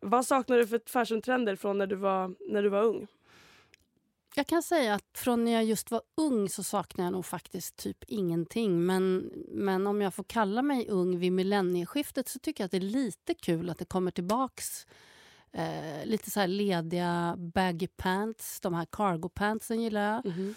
[0.00, 3.06] Vad saknar du för fashiontrender från när du var, när du var ung?
[4.36, 7.76] Jag kan säga att från när jag just var ung så saknar jag nog faktiskt
[7.76, 8.86] typ ingenting.
[8.86, 12.76] Men, men om jag får kalla mig ung vid millennieskiftet så tycker jag att det
[12.76, 14.86] är lite kul att det kommer tillbaks
[15.54, 18.60] eh, lite så här lediga baggy pants.
[18.60, 20.26] De här cargo pantsen gillar jag.
[20.26, 20.54] Mhm.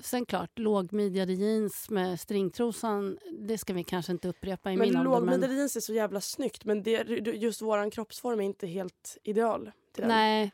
[0.00, 4.96] Sen klart, lågmidjade jeans med stringtrosan, det ska vi kanske inte upprepa i Men min
[4.96, 5.10] ålder.
[5.10, 7.02] lågmidjade jeans är så jävla snyggt men det,
[7.34, 10.08] just våran kroppsform är inte helt ideal till den.
[10.08, 10.52] Nej.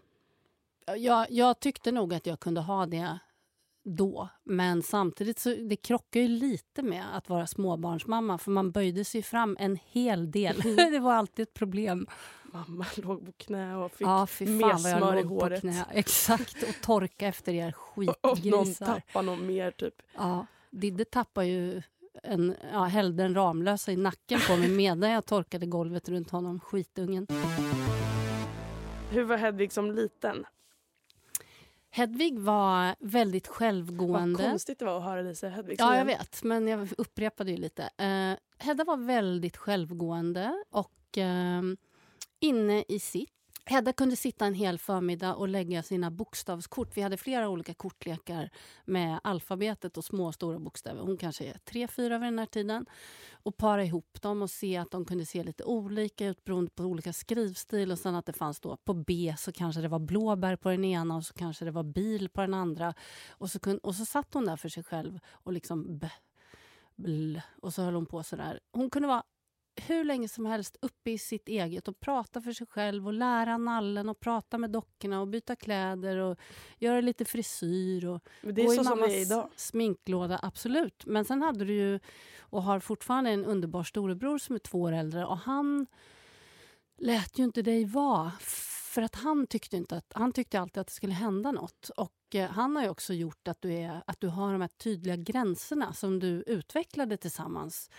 [0.96, 3.18] Jag, jag tyckte nog att jag kunde ha det
[3.84, 4.28] då.
[4.44, 9.22] Men samtidigt så det krockar ju lite med att vara småbarnsmamma för man böjde sig
[9.22, 10.56] fram en hel del.
[10.76, 12.06] det var alltid ett problem.
[12.54, 15.60] Mamma låg på knä och fick Ja, fy fan mer vad jag smör i håret.
[15.60, 15.84] knä.
[15.92, 18.86] Exakt, och torka efter er Och någon skitgrisar.
[18.86, 19.94] tappade någon mer typ.
[20.14, 21.82] Ja, Didde tappade ju
[22.22, 26.60] en, ja, hällde en Ramlösa i nacken på mig medan jag torkade golvet runt honom,
[26.60, 27.26] skitungen.
[29.10, 30.46] Hur var Hedvig som liten?
[31.90, 34.42] Hedvig var väldigt Vad självgående.
[34.42, 35.76] konstigt det var att höra dig säga Hedvig.
[35.80, 37.82] Ja, jag vet, men jag upprepade ju lite.
[37.96, 41.62] Eh, Hedda var väldigt självgående och eh,
[42.44, 43.30] inne i sitt.
[43.66, 46.96] Hedda kunde sitta en hel förmiddag och lägga sina bokstavskort.
[46.96, 48.50] Vi hade flera olika kortlekar
[48.84, 51.00] med alfabetet och små och stora bokstäver.
[51.00, 52.86] Hon kanske är tre, fyra vid den här tiden.
[53.32, 56.82] Och para ihop dem och se att de kunde se lite olika ut beroende på
[56.82, 57.92] olika skrivstil.
[57.92, 60.84] Och sen att det fanns då på B så kanske det var blåbär på den
[60.84, 62.94] ena och så kanske det var bil på den andra.
[63.30, 66.08] Och så, kun, och så satt hon där för sig själv och liksom b,
[66.96, 68.60] bl, och så höll hon på sådär.
[68.72, 69.22] Hon kunde vara
[69.76, 73.58] hur länge som helst uppe i sitt eget och prata för sig själv och lära
[73.58, 76.38] nallen och prata med dockorna och byta kläder och
[76.78, 79.50] göra lite frisyr och Men det är gå i så det mammas idag.
[79.56, 81.06] sminklåda, absolut.
[81.06, 82.00] Men sen hade du ju,
[82.40, 85.86] och har fortfarande en underbar storebror som är två år äldre och han
[86.98, 88.32] lät ju inte dig vara.
[88.94, 91.90] För att han tyckte, inte att, han tyckte alltid att det skulle hända något.
[91.96, 94.68] Och eh, han har ju också gjort att du, är, att du har de här
[94.68, 97.90] tydliga gränserna som du utvecklade tillsammans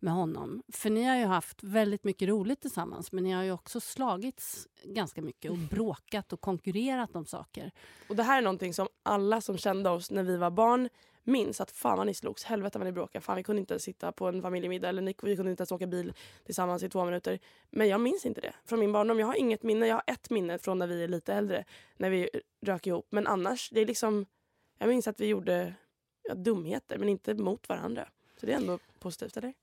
[0.00, 0.62] med honom.
[0.72, 4.68] För ni har ju haft väldigt mycket roligt tillsammans men ni har ju också slagits
[4.84, 7.72] ganska mycket och bråkat och konkurrerat om saker.
[8.08, 10.88] Och det här är någonting som alla som kände oss när vi var barn
[11.28, 14.12] minns att fan vad ni slogs, helvete vad ni bråkade, fan vi kunde inte sitta
[14.12, 16.12] på en familjemiddag eller ni, vi kunde inte ens åka bil
[16.44, 17.38] tillsammans i två minuter.
[17.70, 19.18] Men jag minns inte det från min barndom.
[19.18, 21.64] Jag har inget minne, jag har ett minne från när vi är lite äldre,
[21.96, 22.28] när vi
[22.60, 23.06] rök ihop.
[23.10, 24.26] Men annars, det är liksom,
[24.78, 25.74] jag minns att vi gjorde
[26.22, 28.08] ja, dumheter men inte mot varandra.
[28.40, 29.54] Så det är ändå positivt, eller?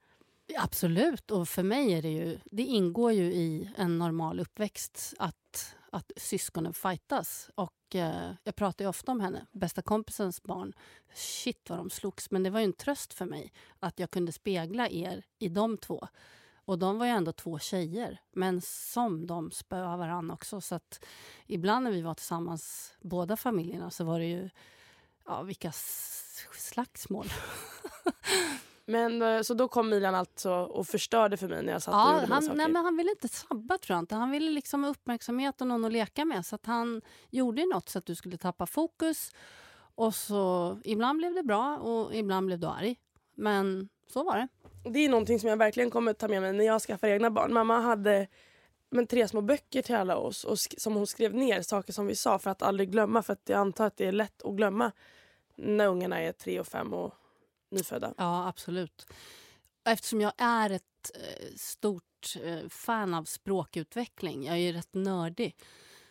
[0.53, 5.75] Absolut, och för mig är det ju, det ingår ju i en normal uppväxt att,
[5.91, 7.49] att syskonen fightas.
[7.55, 10.73] Och eh, jag pratar ju ofta om henne, bästa kompisens barn.
[11.13, 14.31] Shit vad de slogs, men det var ju en tröst för mig att jag kunde
[14.31, 16.07] spegla er i de två.
[16.65, 20.61] Och de var ju ändå två tjejer, men som de spöade varandra också.
[20.61, 21.05] Så att
[21.45, 24.49] ibland när vi var tillsammans, båda familjerna, så var det ju
[25.25, 25.71] ja, vilka
[26.51, 27.27] slagsmål.
[28.85, 31.99] Men eh, så då kom Milan alltså och förstörde för mig när jag satt och
[31.99, 32.57] Ja, gjorde mina han, saker.
[32.57, 34.15] nej, men han ville inte sabba tror jag inte.
[34.15, 36.45] Han ville liksom ha uppmärksamhet och någon att leka med.
[36.45, 39.31] Så att han gjorde något så att du skulle tappa fokus.
[39.95, 42.95] Och så ibland blev det bra och ibland blev du arg.
[43.35, 44.47] Men så var det.
[44.89, 47.53] Det är någonting som jag verkligen kommer ta med mig när jag skaffar egna barn.
[47.53, 48.27] Mamma hade
[48.89, 52.15] men, tre små böcker till alla oss och som hon skrev ner saker som vi
[52.15, 53.23] sa för att aldrig glömma.
[53.23, 54.91] För att jag antar att det är lätt att glömma
[55.55, 57.13] när ungarna är tre och fem och
[57.75, 58.13] nyfödda.
[58.17, 59.07] Ja, absolut.
[59.85, 65.55] Eftersom jag är ett eh, stort eh, fan av språkutveckling, jag är ju rätt nördig,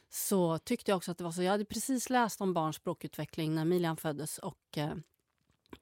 [0.09, 1.43] så tyckte jag också att det var så.
[1.43, 4.95] Jag hade precis läst om barns språkutveckling när Milian föddes och eh,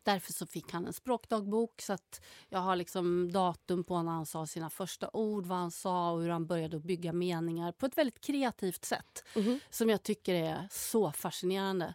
[0.03, 4.27] därför så fick han en språkdagbok så att jag har liksom datum på när han
[4.27, 7.87] sa sina första ord, vad han sa och hur han började att bygga meningar på
[7.87, 9.25] ett väldigt kreativt sätt
[9.71, 11.95] som jag tycker är så fascinerande.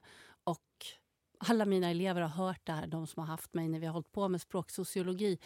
[1.38, 3.94] Alla mina elever har hört det här, de som har haft mig när vi har
[3.94, 5.38] hållit på med språksociologi.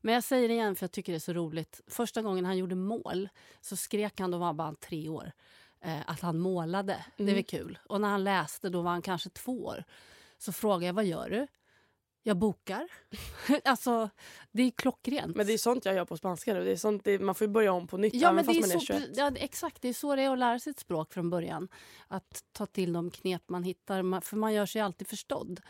[0.00, 1.80] Men jag säger det igen för jag tycker det är så roligt.
[1.86, 3.28] Första gången han gjorde mål
[3.60, 5.32] så skrek han, då var han bara tre år,
[5.80, 7.04] eh, att han målade.
[7.16, 7.78] Det var kul.
[7.88, 9.84] Och när han läste, då var han kanske två år.
[10.38, 11.46] Så frågade jag, vad gör du?
[12.22, 12.88] Jag bokar.
[13.64, 14.10] alltså,
[14.52, 15.36] det är klockrent.
[15.36, 16.64] Men det är sånt jag gör på spanska nu.
[16.64, 18.78] Det är sånt, det, man får börja om på nytt Ja, men det är är
[18.78, 19.02] så, 21.
[19.14, 21.68] ja, exakt, det är så det är att lära sig ett språk från början.
[22.08, 25.60] Att ta till de knep man hittar, för man gör sig alltid förstådd.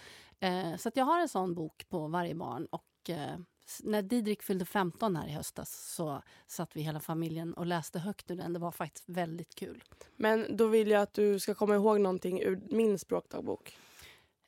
[0.41, 2.67] Eh, så att jag har en sån bok på varje barn.
[2.67, 3.39] Och eh,
[3.83, 8.31] när Didrik fyllde 15 här i höstas så satt vi hela familjen och läste högt
[8.31, 8.53] ur den.
[8.53, 9.85] Det var faktiskt väldigt kul.
[10.17, 13.77] Men då vill jag att du ska komma ihåg någonting ur min språkdagbok.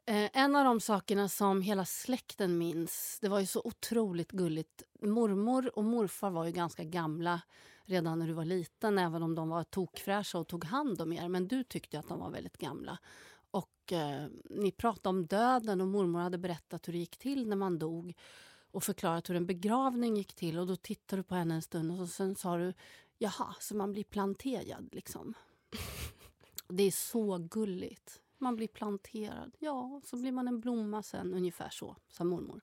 [0.06, 4.82] Eh, en av de sakerna som hela släkten minns, det var ju så otroligt gulligt.
[5.02, 7.40] Mormor och morfar var ju ganska gamla
[7.84, 11.28] redan när du var liten, även om de var tokfräscha och tog hand om er.
[11.28, 12.98] Men du tyckte att de var väldigt gamla.
[13.50, 17.56] Och eh, ni pratade om döden och mormor hade berättat hur det gick till när
[17.56, 18.14] man dog
[18.70, 20.58] och förklarat hur en begravning gick till.
[20.58, 22.74] Och då tittade du på henne en stund och så, sen sa du
[23.18, 25.34] jaha, så man blir planterad liksom.
[26.68, 28.21] Det är så gulligt.
[28.42, 29.56] Man blir planterad.
[29.58, 31.34] Ja, så blir man en blomma sen.
[31.34, 32.60] Ungefär så, sa mormor.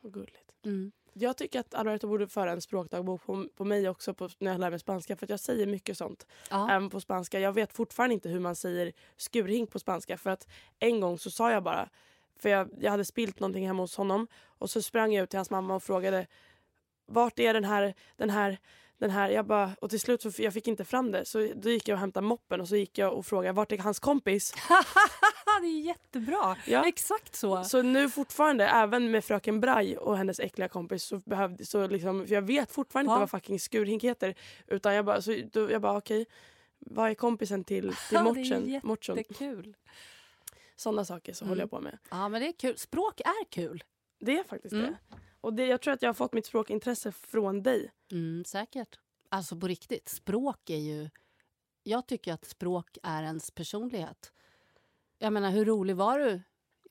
[0.00, 0.52] Vad gulligt.
[0.64, 0.92] Mm.
[1.12, 4.60] Jag tycker att Alberto borde föra en språkdagbok på, på mig också på, när jag
[4.60, 5.16] lär mig spanska.
[5.16, 6.70] För att jag säger mycket sånt Ja.
[6.70, 7.40] även på spanska.
[7.40, 10.18] Jag vet fortfarande inte hur man säger skurhink på spanska.
[10.18, 11.88] För att en gång så sa jag bara,
[12.36, 14.26] för jag, jag hade spilt någonting hemma hos honom.
[14.44, 16.26] Och så sprang jag ut till hans mamma och frågade
[17.06, 18.58] vart är den här, den här,
[19.02, 19.30] den här.
[19.30, 21.24] Jag bara, och till slut så jag fick inte fram det.
[21.24, 23.78] Så då gick jag och hämtade moppen och så gick jag och frågade vart är
[23.78, 24.54] hans kompis.
[25.62, 26.56] det är jättebra.
[26.66, 26.88] Ja.
[26.88, 27.64] Exakt så.
[27.64, 32.26] Så nu fortfarande, även med fröken Braj och hennes äckliga kompis så behövde, så liksom,
[32.26, 33.14] för jag vet fortfarande Ja.
[33.14, 34.34] inte vad fucking skurhink heter.
[34.66, 36.26] Utan jag bara, så, då, jag bara okej,
[36.78, 38.80] vad är kompisen till, till Ja, det är?
[39.16, 39.74] Jättekul.
[40.76, 41.48] Sådana saker så Mm.
[41.50, 41.98] håller jag på med.
[42.10, 42.78] Ja, men det är kul.
[42.78, 43.84] Språk är kul.
[44.20, 44.86] Det är faktiskt Mm.
[44.86, 45.16] det.
[45.42, 47.92] Och det, jag tror att jag har fått mitt språkintresse från dig.
[48.12, 48.98] Mm, säkert.
[49.28, 51.10] Alltså på riktigt, språk är ju...
[51.82, 54.32] Jag tycker att språk är ens personlighet.
[55.18, 56.42] Jag menar, hur rolig var du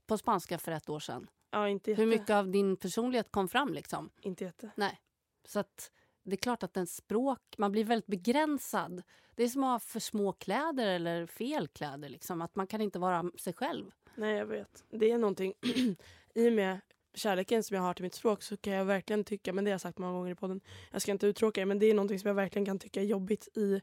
[0.07, 1.29] på spanska för ett år sedan?
[1.51, 2.01] Ja, inte jätte.
[2.01, 4.09] Hur mycket av din personlighet kom fram liksom?
[4.21, 4.71] Inte jätte.
[4.75, 5.01] Nej.
[5.45, 5.91] Så att
[6.23, 9.03] det är klart att en språk, man blir väldigt begränsad.
[9.35, 12.09] Det är som att ha för små kläder eller fel kläder.
[12.09, 12.41] Liksom.
[12.41, 13.91] Att man kan inte vara sig själv.
[14.15, 14.83] Nej, jag vet.
[14.89, 15.53] Det är någonting,
[16.35, 16.79] i och med
[17.13, 19.73] kärleken som jag har till mitt språk så kan jag verkligen tycka, men det har
[19.73, 22.19] jag sagt många gånger i podden, jag ska inte uttråka er, men det är någonting
[22.19, 23.81] som jag verkligen kan tycka är jobbigt i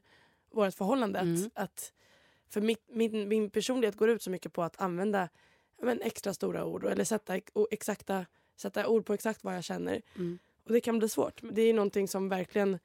[0.51, 1.19] vårt förhållande.
[1.19, 1.45] Mm.
[1.45, 1.93] Att, att,
[2.49, 5.29] för mitt, min, min personlighet går ut så mycket på att använda
[5.81, 7.39] men, extra stora ord eller sätta,
[7.71, 8.25] exakta,
[8.55, 10.01] sätta ord på exakt vad jag känner.
[10.15, 10.39] Mm.
[10.63, 11.41] Och det kan bli svårt.
[11.51, 12.79] Det är någonting som verkligen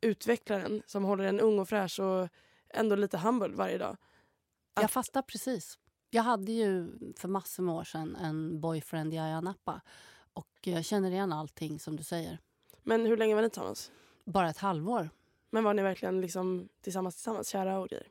[0.00, 2.28] utvecklar en, som håller en ung och fräsch och
[2.68, 3.96] ändå lite humble varje dag.
[4.74, 5.78] Jag Att- fattar precis.
[6.10, 9.80] Jag hade ju för massor med år sedan en boyfriend i Ayia Napa.
[10.32, 12.38] Och jag känner igen allting som du säger.
[12.82, 13.90] Men hur länge var ni tillsammans?
[14.24, 15.10] Bara ett halvår.
[15.50, 18.06] Men var ni verkligen liksom tillsammans, tillsammans, kära och grejer?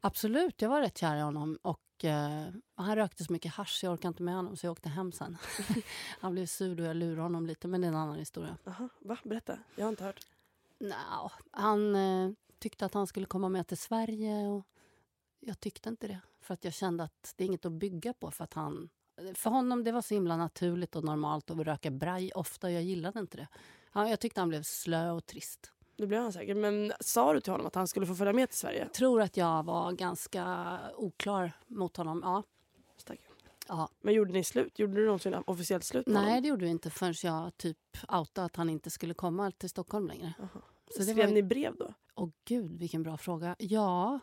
[0.00, 1.58] Absolut, jag var rätt kär i honom.
[1.62, 4.88] Och eh, Han rökte så mycket hasch, jag orkade inte med honom så jag åkte
[4.88, 5.36] hem sen.
[6.20, 8.56] han blev sur och jag lurade honom lite, men det är en annan historia.
[8.66, 9.18] Aha, va?
[9.24, 10.26] Berätta, jag har inte hört.
[10.78, 14.66] No, han eh, tyckte att han skulle komma med till Sverige och
[15.40, 16.20] jag tyckte inte det.
[16.40, 18.90] För att jag kände att det är inget att bygga på för att han
[19.34, 22.70] för honom det var så himla naturligt och normalt att röka braj ofta.
[22.70, 23.48] Jag gillade inte det.
[23.92, 25.72] jag tyckte han blev slö och trist.
[25.96, 26.56] Det blev han säkert.
[26.56, 28.78] Men sa du till honom att han skulle få följa med till Sverige?
[28.78, 32.20] Jag tror att jag var ganska oklar mot honom.
[32.24, 32.42] Ja.
[33.68, 33.88] Ja.
[34.00, 34.78] Men gjorde ni slut?
[34.78, 36.42] Gjorde du någonsin officiellt slut med Nej, honom?
[36.42, 37.78] det gjorde vi inte förrän jag typ
[38.08, 40.32] outade att han inte skulle komma till Stockholm längre.
[40.38, 40.60] Aha.
[40.96, 41.26] Så Skrev var...
[41.26, 41.94] ni brev då?
[42.14, 43.56] Åh gud, vilken bra fråga.
[43.58, 44.20] Ja,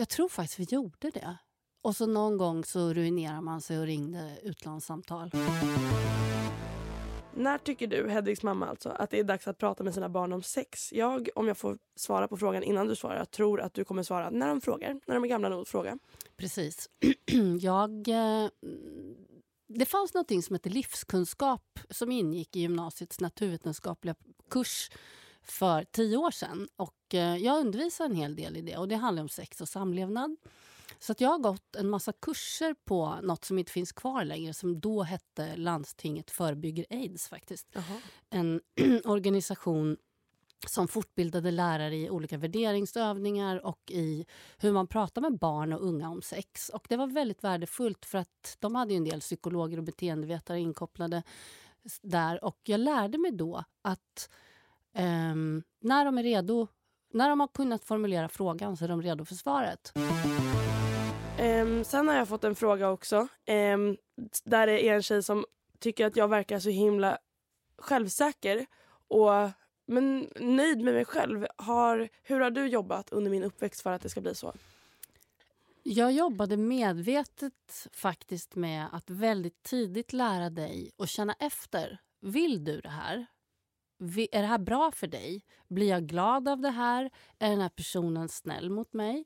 [0.00, 1.36] jag tror faktiskt vi gjorde det.
[1.82, 5.30] Och så någon gång så ruinerade man sig och ringde utlandssamtal.
[7.34, 10.32] När tycker du, Hedvigs mamma alltså, att det är dags att prata med sina barn
[10.32, 10.92] om sex?
[10.92, 14.30] Jag, om jag får svara på frågan innan du svarar, tror att du kommer svara
[14.30, 15.98] när de frågar, när de är gamla nog att fråga.
[16.36, 16.88] Precis.
[17.60, 18.08] jag...
[18.08, 18.48] Eh,
[19.68, 24.14] det fanns något som hette livskunskap som ingick i gymnasiets naturvetenskapliga
[24.50, 24.90] kurs
[25.50, 26.68] för tio år sedan.
[26.76, 29.68] Och eh, jag undervisar en hel del i det och det handlar om sex och
[29.68, 30.36] samlevnad.
[30.98, 34.54] Så att jag har gått en massa kurser på nåt som inte finns kvar längre
[34.54, 37.28] som då hette Landstinget förebygger aids.
[37.28, 37.76] faktiskt.
[37.76, 37.96] Aha.
[38.30, 38.60] En
[39.04, 39.96] organisation
[40.66, 44.26] som fortbildade lärare i olika värderingsövningar och i
[44.58, 46.68] hur man pratar med barn och unga om sex.
[46.68, 51.22] Och Det var väldigt värdefullt för att de hade en del psykologer och beteendevetare inkopplade
[52.02, 52.44] där.
[52.44, 54.30] Och Jag lärde mig då att
[54.98, 56.68] um, när de är redo
[57.12, 59.92] när de har kunnat formulera frågan så är de redo för svaret.
[61.40, 63.16] Um, sen har jag fått en fråga också.
[63.46, 63.96] Um,
[64.44, 65.44] där det är en tjej som
[65.78, 67.18] tycker att jag verkar så himla
[67.78, 68.66] självsäker
[69.08, 69.50] och
[69.86, 71.46] men nöjd med mig själv.
[71.56, 74.54] Har, hur har du jobbat under min uppväxt för att det ska bli så?
[75.82, 81.98] Jag jobbade medvetet faktiskt med att väldigt tidigt lära dig att känna efter.
[82.20, 83.26] Vill du det här?
[84.32, 85.44] Är det här bra för dig?
[85.68, 87.10] Blir jag glad av det här?
[87.38, 89.24] Är den här personen snäll mot mig?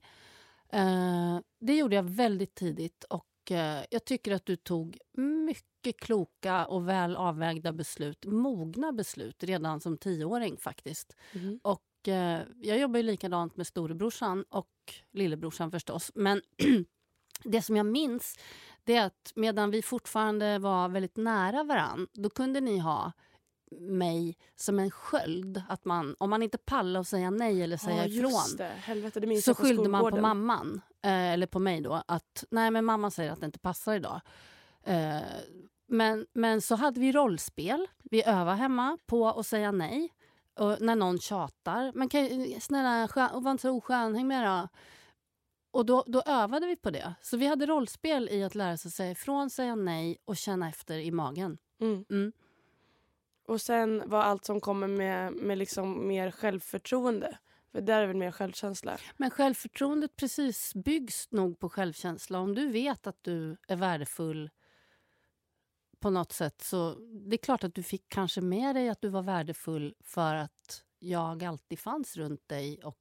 [0.74, 6.66] Uh, det gjorde jag väldigt tidigt och uh, jag tycker att du tog mycket kloka
[6.66, 11.16] och väl avvägda beslut, mogna beslut, redan som tioåring faktiskt.
[11.32, 11.60] Mm.
[11.62, 14.70] Och uh, jag jobbar ju likadant med storebrorsan och
[15.12, 16.10] lillebrorsan förstås.
[16.14, 16.42] Men
[17.44, 18.38] det som jag minns
[18.84, 23.12] det är att medan vi fortfarande var väldigt nära varann, då kunde ni ha
[23.80, 25.62] mig som en sköld.
[25.68, 28.64] Att man, om man inte pallar att säga nej eller säga ja, ifrån det.
[28.64, 32.84] Helvete, det så skyllde man på mamman, eh, eller på mig då, att nej men
[32.84, 34.20] mamma säger att det inte passar idag.
[34.82, 35.18] Eh,
[35.86, 37.86] men, men så hade vi rollspel.
[38.02, 40.12] Vi övade hemma på att säga nej.
[40.58, 41.92] Och när någon tjatar.
[41.94, 42.28] Men kan,
[42.60, 44.68] snälla, var inte så oskön, häng med då.
[45.70, 47.14] Och då, då övade vi på det.
[47.22, 50.98] Så vi hade rollspel i att lära sig säga ifrån, säga nej och känna efter
[50.98, 51.58] i magen.
[51.80, 52.04] Mm.
[52.10, 52.32] Mm.
[53.46, 57.38] Och sen var allt som kommer med, med liksom mer självförtroende.
[57.72, 58.98] För där är väl mer självkänsla.
[59.16, 62.38] Men självförtroendet precis byggs nog på självkänsla.
[62.38, 64.50] Om du vet att du är värdefull
[66.00, 66.94] på något sätt så
[67.28, 70.84] det är klart att du fick kanske med dig att du var värdefull för att
[70.98, 72.98] jag alltid fanns runt dig och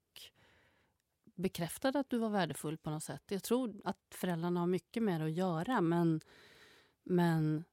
[1.36, 3.24] bekräftade att du var värdefull på något sätt.
[3.28, 6.22] Jag tror att föräldrarna har mycket med det att göra men,
[7.04, 7.64] men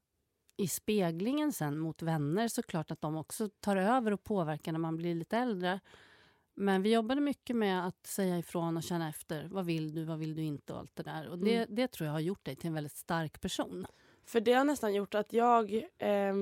[0.61, 4.79] i speglingen sen mot vänner så klart att de också tar över och påverkar när
[4.79, 5.81] man blir lite äldre.
[6.55, 9.49] Men vi jobbade mycket med att säga ifrån och känna efter.
[9.51, 11.29] Vad vill du, vad vill du inte och allt det där.
[11.29, 11.75] Och det, mm.
[11.75, 13.87] det tror jag har gjort dig till en väldigt stark person.
[14.25, 15.75] För det har nästan gjort att jag...
[15.99, 16.35] Eh,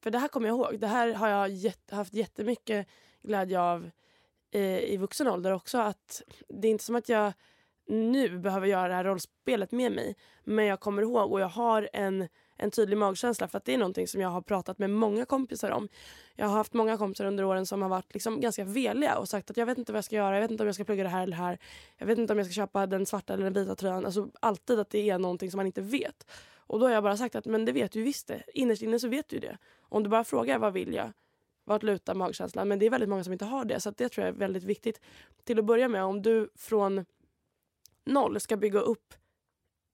[0.00, 0.80] för det här kommer jag ihåg.
[0.80, 2.88] Det här har jag jätt, haft jättemycket
[3.22, 3.90] glädje av
[4.50, 5.78] eh, i vuxen ålder också.
[5.78, 7.32] Att det är inte som att jag
[7.86, 10.16] nu behöver göra det här rollspelet med mig.
[10.44, 13.78] Men jag kommer ihåg och jag har en en tydlig magkänsla för att det är
[13.78, 15.88] någonting som jag har pratat med många kompisar om.
[16.34, 19.50] Jag har haft många kompisar under åren som har varit liksom ganska veliga och sagt
[19.50, 21.02] att jag vet inte vad jag ska göra, jag vet inte om jag ska plugga
[21.02, 21.58] det här eller det här.
[21.96, 24.04] Jag vet inte om jag ska köpa den svarta eller den vita tröjan.
[24.04, 26.26] Alltså alltid att det är någonting som man inte vet.
[26.56, 28.42] Och då har jag bara sagt att men det vet du visst det.
[28.54, 29.58] Innerst inne så vet du det.
[29.80, 31.12] Om du bara frågar vad vill jag?
[31.64, 32.68] Vart lutar magkänslan?
[32.68, 33.80] Men det är väldigt många som inte har det.
[33.80, 35.00] Så det tror jag är väldigt viktigt.
[35.44, 37.04] Till att börja med, om du från
[38.04, 39.14] noll ska bygga upp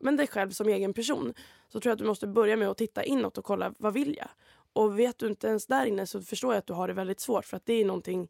[0.01, 1.35] men dig själv som egen person
[1.69, 4.17] så tror jag att du måste börja med att titta inåt och kolla vad vill
[4.17, 4.29] jag?
[4.73, 7.21] Och vet du inte ens där inne så förstår jag att du har det väldigt
[7.21, 8.29] svårt för att det är någonting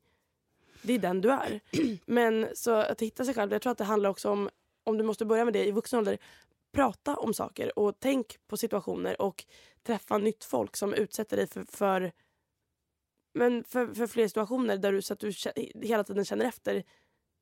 [0.82, 1.60] det är den du är.
[2.06, 4.50] Men så att hitta sig själv, jag tror att det handlar också om,
[4.84, 6.18] om du måste börja med det i vuxen ålder,
[6.72, 9.44] prata om saker och tänk på situationer och
[9.82, 12.12] träffa nytt folk som utsätter dig för, för
[13.32, 15.32] Men för, för fler situationer där du, så att du
[15.82, 16.84] hela tiden känner efter.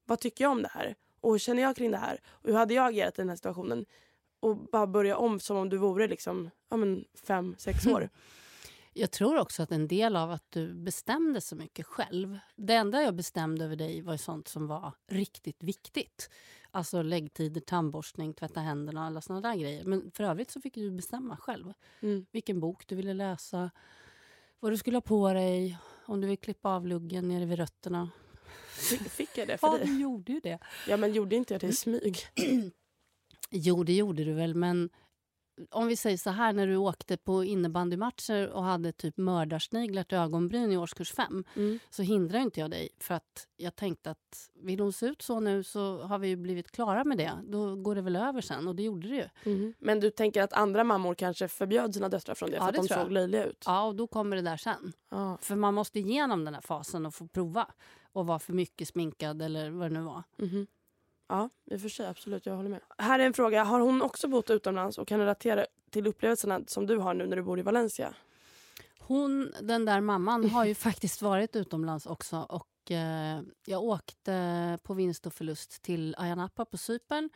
[0.04, 0.94] Vad tycker jag om det här?
[1.20, 2.20] Och hur känner jag kring det här?
[2.26, 3.86] Och hur hade jag agerat i den här situationen?
[4.40, 8.08] Och bara börja om som om du vore liksom, ja, men fem, sex år.
[8.92, 12.38] Jag tror också att en del av att du bestämde så mycket själv.
[12.56, 16.30] Det enda jag bestämde över dig var sånt som var riktigt viktigt.
[16.70, 19.84] Alltså läggtider, tandborstning, tvätta händerna och alla såna där grejer.
[19.84, 21.72] Men för övrigt så fick du bestämma själv.
[22.00, 22.26] Mm.
[22.32, 23.70] Vilken bok du ville läsa,
[24.60, 28.10] vad du skulle ha på dig, om du vill klippa av luggen nere vid rötterna.
[28.70, 29.86] Fick, fick jag det för Ja, dig?
[29.86, 30.58] du gjorde ju det.
[30.88, 32.18] Ja men gjorde inte jag det i smyg?
[33.50, 34.90] Jo, det gjorde du väl, men
[35.70, 40.18] om vi säger så här, när du åkte på innebandymatcher och hade typ mördarsniglar till
[40.18, 41.78] ögonbryn i årskurs fem Mm.
[41.90, 42.88] så hindrar inte jag dig.
[43.00, 46.36] För att jag tänkte att vill hon se ut så nu så har vi ju
[46.36, 47.32] blivit klara med det.
[47.48, 49.52] Då går det väl över sen och det gjorde det ju.
[49.54, 49.74] Mhm.
[49.78, 52.74] Men du tänker att andra mammor kanske förbjöd sina döttrar från det Ja, för att
[52.74, 53.62] det de såg löjliga ut?
[53.66, 54.92] Ja, och då kommer det där sen.
[55.10, 55.38] Ja.
[55.42, 57.66] För man måste igenom den här fasen och få prova
[58.12, 60.22] och vara för mycket sminkad eller vad det nu var.
[60.36, 60.66] Mhm.
[61.28, 62.06] Ja, i och för sig.
[62.06, 62.80] Absolut, jag håller med.
[62.98, 63.64] Här är en fråga.
[63.64, 67.36] Har hon också bott utomlands och kan relatera till upplevelserna som du har nu när
[67.36, 68.14] du bor i Valencia?
[68.98, 72.36] Hon, den där mamman, har ju faktiskt varit utomlands också.
[72.48, 77.30] Och eh, Jag åkte på vinst och förlust till Ayia Napa på Cypern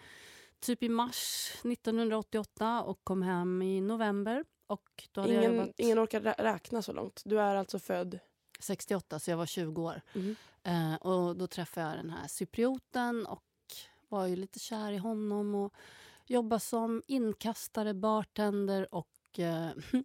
[0.60, 4.44] typ i mars 1988 och kom hem i november.
[4.66, 7.22] Och då hade jag Ingen, jobbat ingen orkar rä- räkna så långt.
[7.24, 8.18] Du är alltså född...
[8.60, 10.00] 68, så jag var 20 år.
[10.14, 10.36] Mhm.
[10.62, 13.42] Eh, och Då träffade jag den här cyprioten och
[14.10, 15.54] var ju lite kär i honom.
[15.54, 15.74] och
[16.26, 19.70] Jobbade som inkastare, bartender och eh,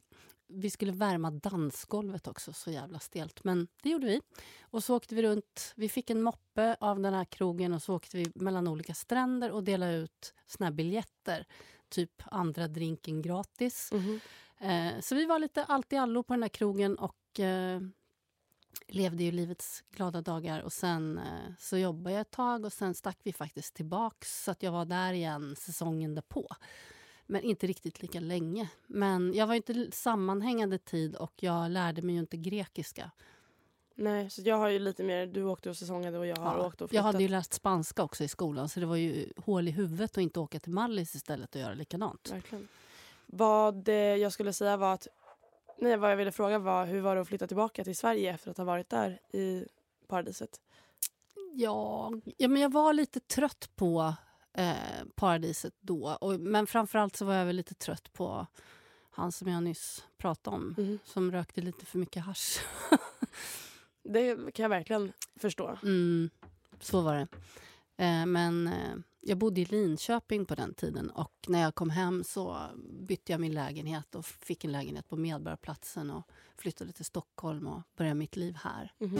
[0.47, 2.53] vi skulle värma dansgolvet också.
[2.53, 3.43] Så jävla stelt.
[3.43, 4.21] Men det gjorde vi.
[4.61, 5.73] Och så åkte vi runt.
[5.75, 9.51] Vi fick en moppe av den här krogen och så åkte vi mellan olika stränder
[9.51, 11.45] och delade ut såna här biljetter.
[11.89, 13.91] Typ andra drinken gratis.
[13.91, 14.19] Mhm.
[14.59, 17.79] Eh, så vi var lite allt i allo på den här krogen och eh,
[18.87, 20.61] levde ju livets glada dagar.
[20.61, 21.23] Och Sen eh,
[21.59, 24.85] så jobbade jag ett tag och sen stack vi faktiskt tillbaks så att jag var
[24.85, 26.47] där igen säsongen därpå.
[27.27, 28.69] Men inte riktigt lika länge.
[28.87, 33.11] Men jag var inte sammanhängande tid och jag lärde mig ju inte grekiska.
[33.97, 35.27] Nej, så jag har ju lite mer...
[35.27, 37.05] Du åkte och säsongade och jag har Ja, åkt och jag flyttat.
[37.05, 40.17] hade ju läst spanska också i skolan så det var ju hål i huvudet att
[40.17, 42.31] inte åka till Mallis istället och göra likadant.
[42.31, 42.67] Verkligen.
[43.25, 45.07] Vad eh, jag skulle säga var att...
[45.77, 48.51] Nej, vad jag ville fråga var hur var det att flytta tillbaka till Sverige efter
[48.51, 49.65] att ha varit där i
[50.07, 50.61] paradiset?
[51.53, 54.13] Ja, ja men jag var lite trött på
[54.53, 54.75] eh,
[55.15, 56.17] paradiset då.
[56.21, 58.47] Och, men framförallt så var jag väl lite trött på
[59.11, 60.75] han som jag nyss pratade om.
[60.77, 60.99] Mhm.
[61.05, 62.65] Som rökte lite för mycket hasch.
[64.03, 65.77] Det kan jag verkligen förstå.
[65.83, 66.29] Mm,
[66.79, 67.27] så var det.
[68.03, 68.95] Eh, men eh,
[69.27, 72.57] jag bodde i Linköping på den tiden och när jag kom hem så
[73.07, 76.23] bytte jag min lägenhet och fick en lägenhet på Medborgarplatsen och
[76.57, 78.91] flyttade till Stockholm och började mitt liv här.
[78.97, 79.19] Mhm.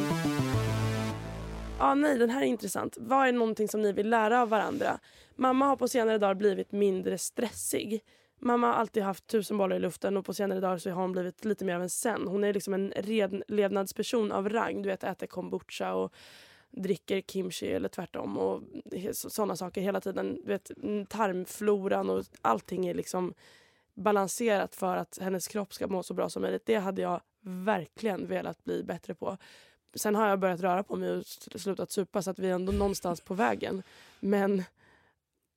[1.80, 2.98] Ja, nej, den här är intressant.
[3.00, 5.00] Vad är någonting som ni vill lära av varandra?
[5.36, 8.02] Mamma har på senare dagar blivit mindre stressig.
[8.40, 11.12] Mamma har alltid haft tusen bollar i luften och på senare dagar så har hon
[11.12, 12.28] blivit lite mer av en sen.
[12.28, 14.82] Hon är liksom en redlevnadsperson av rang.
[14.82, 16.14] Du vet, äter kombucha och
[16.76, 18.62] dricker kimchi eller tvärtom och
[19.14, 20.40] sådana saker hela tiden.
[20.44, 23.34] Du vet, mm, tarmfloran och allting är liksom
[23.94, 26.66] balanserat för att hennes kropp ska må så bra som möjligt.
[26.66, 29.38] Det hade jag verkligen velat bli bättre på.
[29.96, 32.72] Sen har jag börjat röra på mig och slutat supa så att vi är ändå
[32.72, 33.84] någonstans på vägen.
[34.20, 34.64] Men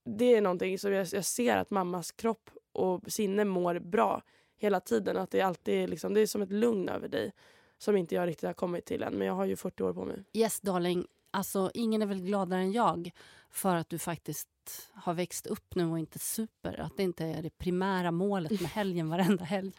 [0.04, 4.22] det är någonting som jag, jag ser att mammas kropp och sinne mår bra
[4.56, 5.16] hela tiden.
[5.16, 7.32] Att det, alltid är liksom, det är som ett lugn över dig
[7.78, 9.14] som inte jag riktigt har kommit till än.
[9.14, 10.24] Men jag har ju 40 år på mig.
[10.32, 11.06] Yes, darling.
[11.30, 13.10] Alltså, ingen är väl gladare än jag
[13.50, 14.48] för att du faktiskt
[14.94, 16.80] har växt upp nu och inte super.
[16.80, 19.72] Att det inte är det primära målet med helgen varenda helg.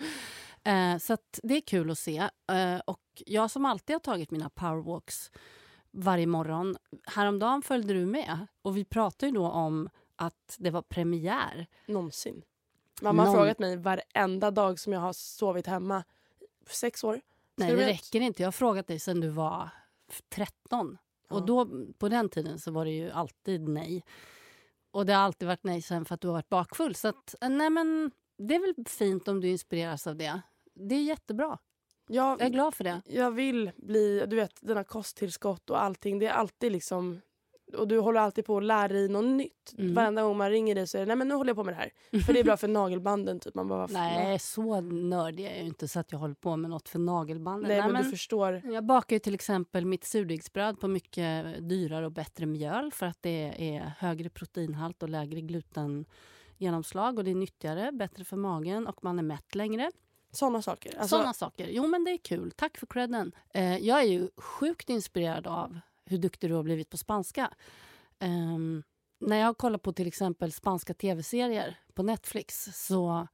[0.64, 2.18] Eh, så det är kul att se.
[2.52, 5.32] Eh, och jag som alltid har tagit mina powerwalks
[5.92, 6.78] varje morgon.
[7.06, 11.68] Häromdagen följde du med och vi pratade ju då om att det var premiär.
[11.86, 12.42] Någonsin.
[13.02, 16.04] Mamma har Någon- frågat mig varenda dag som jag har sovit hemma.
[16.70, 17.22] Sex år.
[17.60, 18.42] Nej, det räcker inte.
[18.44, 19.70] Jag har frågat dig sen du var
[20.12, 20.98] f- 13.
[21.30, 21.46] Och Ja.
[21.46, 24.04] då, på den tiden så var det ju alltid nej.
[24.92, 26.96] Och det har alltid varit nej sen för att du har varit bakfull.
[26.96, 30.42] Så att, eh, nej men, det är väl fint om du inspireras av det.
[30.76, 31.58] Det är jättebra.
[32.08, 33.02] Jag, Jag är glad för det.
[33.06, 36.20] jag vill bli, du vet, dina kosttillskott och allting.
[36.20, 37.22] Det är alltid liksom...
[37.78, 39.74] Och du håller alltid på att lära dig något nytt.
[39.78, 39.94] Mm.
[39.94, 41.74] Varenda gång man ringer dig så är det nej men nu håller jag på med
[41.74, 42.22] det här.
[42.26, 43.56] För det är bra för nagelbanden typ.
[43.56, 46.90] Man bara, Nej, så nördig är jag inte så att jag håller på med något
[46.90, 47.70] för nagelbanden.
[47.70, 48.62] Nej, men, du förstår.
[48.66, 53.18] Jag bakar ju till exempel mitt surdegsbröd på mycket dyrare och bättre mjöl för att
[53.22, 59.04] det är högre proteinhalt och lägre glutengenomslag och det är nyttigare, bättre för magen och
[59.04, 59.92] man är mätt längre.
[60.32, 61.00] Sådana saker.
[61.00, 61.68] Alltså, Såna saker.
[61.72, 62.52] Jo, men det är kul.
[62.56, 63.32] Tack för credden.
[63.54, 65.80] Eh, jag är ju sjukt inspirerad av
[66.10, 67.54] hur duktig du har blivit på spanska.
[68.20, 68.84] Um,
[69.20, 73.28] när jag kollar på till exempel spanska tv-serier på Netflix så,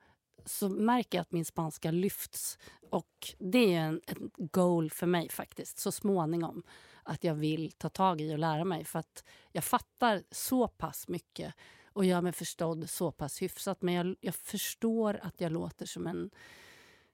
[0.46, 2.58] så märker jag att min spanska lyfts.
[2.90, 6.64] Och Det är en, ett goal för mig faktiskt, så småningom.
[7.04, 8.86] Att jag vill ta tag i och lära mig.
[8.86, 11.54] För att jag fattar så pass mycket
[11.94, 13.82] och gör mig förstådd så pass hyfsat.
[13.82, 16.30] Men jag, jag förstår att jag låter som en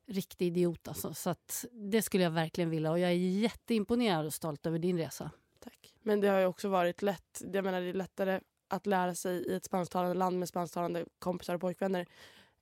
[0.08, 0.88] riktig idiot.
[0.88, 1.14] Alltså.
[1.14, 2.92] Så att det skulle jag verkligen vilja.
[2.92, 5.32] Och jag är jätteimponerad och stolt över din resa.
[5.64, 5.94] Tack.
[6.02, 7.42] Men det har ju också varit lätt.
[7.54, 11.56] Jag menar, det är lättare att lära sig i ett spansktalande land med spansktalande kompisar
[11.56, 12.06] och pojkvänner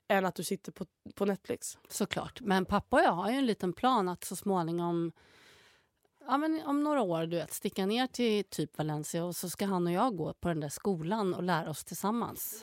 [0.07, 0.85] än att du sitter på,
[1.15, 1.77] på Netflix.
[1.89, 2.41] Såklart.
[2.41, 5.11] Men pappa och jag har ju en liten plan att så småningom
[6.29, 9.65] ja, men om några år du vet, sticka ner till typ Valencia och så ska
[9.65, 12.61] han och jag gå på den där skolan och lära oss tillsammans.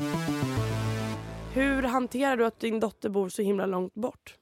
[1.53, 4.37] Hur hanterar du att din dotter bor så himla långt bort?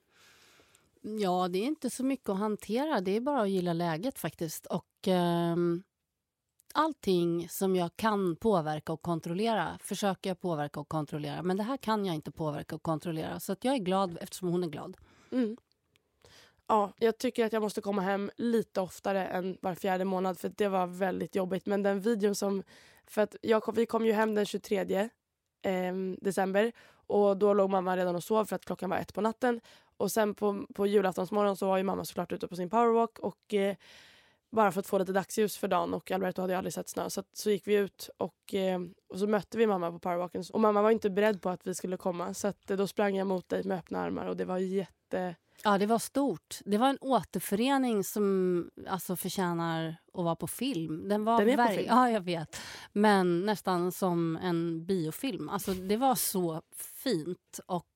[1.06, 3.00] Ja, det är inte så mycket att hantera.
[3.00, 4.66] Det är bara att gilla läget faktiskt.
[4.66, 5.82] Och ehm,
[6.74, 11.42] allting som jag kan påverka och kontrollera försöker jag påverka och kontrollera.
[11.42, 13.40] Men det här kan jag inte påverka och kontrollera.
[13.40, 14.96] Så att jag är glad eftersom hon är glad.
[15.32, 15.56] Mm.
[16.66, 20.52] Ja, jag tycker att jag måste komma hem lite oftare än var fjärde månad för
[20.56, 21.66] det var väldigt jobbigt.
[21.66, 22.62] Men den videon som...
[23.06, 25.08] För att jag vi kom ju hem den 23
[25.62, 26.72] eh, december
[27.06, 29.60] och då låg mamma redan och sov för att klockan var ett på natten.
[29.96, 33.54] Och sen på, på julaftonsmorgon så var ju mamma såklart ute på sin powerwalk och
[33.54, 33.76] eh,
[34.54, 37.10] bara för att få lite dagsljus för dagen och Alberto hade ju aldrig sett snö.
[37.10, 40.44] Så, att, så gick vi ut och, eh, och så mötte vi mamma på powerwalken.
[40.52, 43.16] Och mamma var inte beredd på att vi skulle komma så att, eh, då sprang
[43.16, 45.34] jag mot dig med öppna armar och det var jätte...
[45.64, 46.58] Ja, det var stort.
[46.64, 51.08] Det var en återförening som alltså, förtjänar att vara på film.
[51.08, 51.86] Den, var Den är på film.
[51.88, 52.60] Ja, jag vet.
[52.92, 55.48] Men nästan som en biofilm.
[55.48, 57.86] Alltså, det var så fint och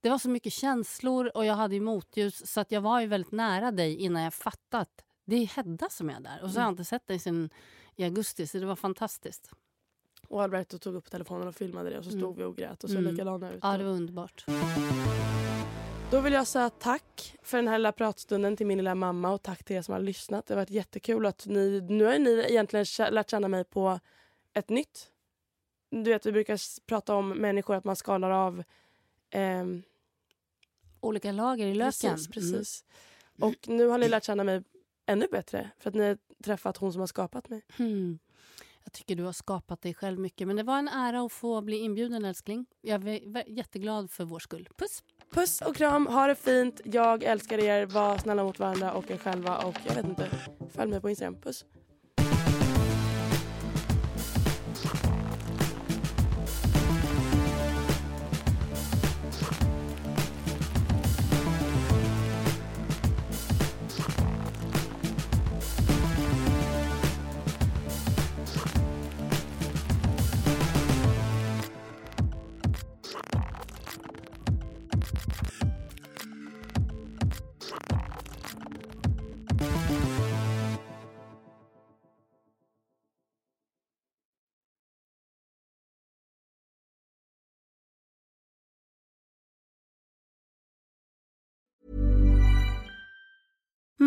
[0.00, 3.06] det var så mycket känslor och jag hade ju motljus så att jag var ju
[3.06, 5.04] väldigt nära dig innan jag fattat.
[5.24, 7.50] Det är Hedda som är där och så har jag inte sett dig sen
[7.96, 9.50] i augusti så det var fantastiskt.
[10.28, 12.90] Och Alberto tog upp telefonen och filmade det och så stod vi och grät och
[12.90, 13.12] så Mm.
[13.12, 13.60] likadana ut.
[13.62, 14.44] Ja, det var underbart.
[16.10, 19.42] Då vill jag säga tack för den här lilla pratstunden till min lilla mamma och
[19.42, 20.46] tack till er som har lyssnat.
[20.46, 24.00] Det har varit jättekul att ni, nu har ni egentligen lärt känna mig på
[24.52, 25.10] ett nytt.
[25.90, 28.62] Du vet, vi brukar prata om människor, att man skalar av
[29.30, 29.82] ehm,
[31.00, 32.10] Olika lager i löken.
[32.10, 32.84] Precis, precis.
[33.40, 34.62] Och nu har ni lärt känna mig
[35.06, 37.62] ännu bättre för att ni har träffat hon som har skapat mig.
[37.76, 38.18] Hmm.
[38.84, 40.46] Jag tycker du har skapat dig själv mycket.
[40.46, 42.66] Men det var en ära att få bli inbjuden älskling.
[42.80, 44.68] Jag är jätteglad för vår skull.
[44.76, 45.02] Puss!
[45.30, 46.80] Puss och kram, ha det fint.
[46.84, 50.30] Jag älskar er, var snälla mot varandra och er själva och jag vet inte,
[50.74, 51.40] följ mig på Instagram.
[51.40, 51.64] Puss!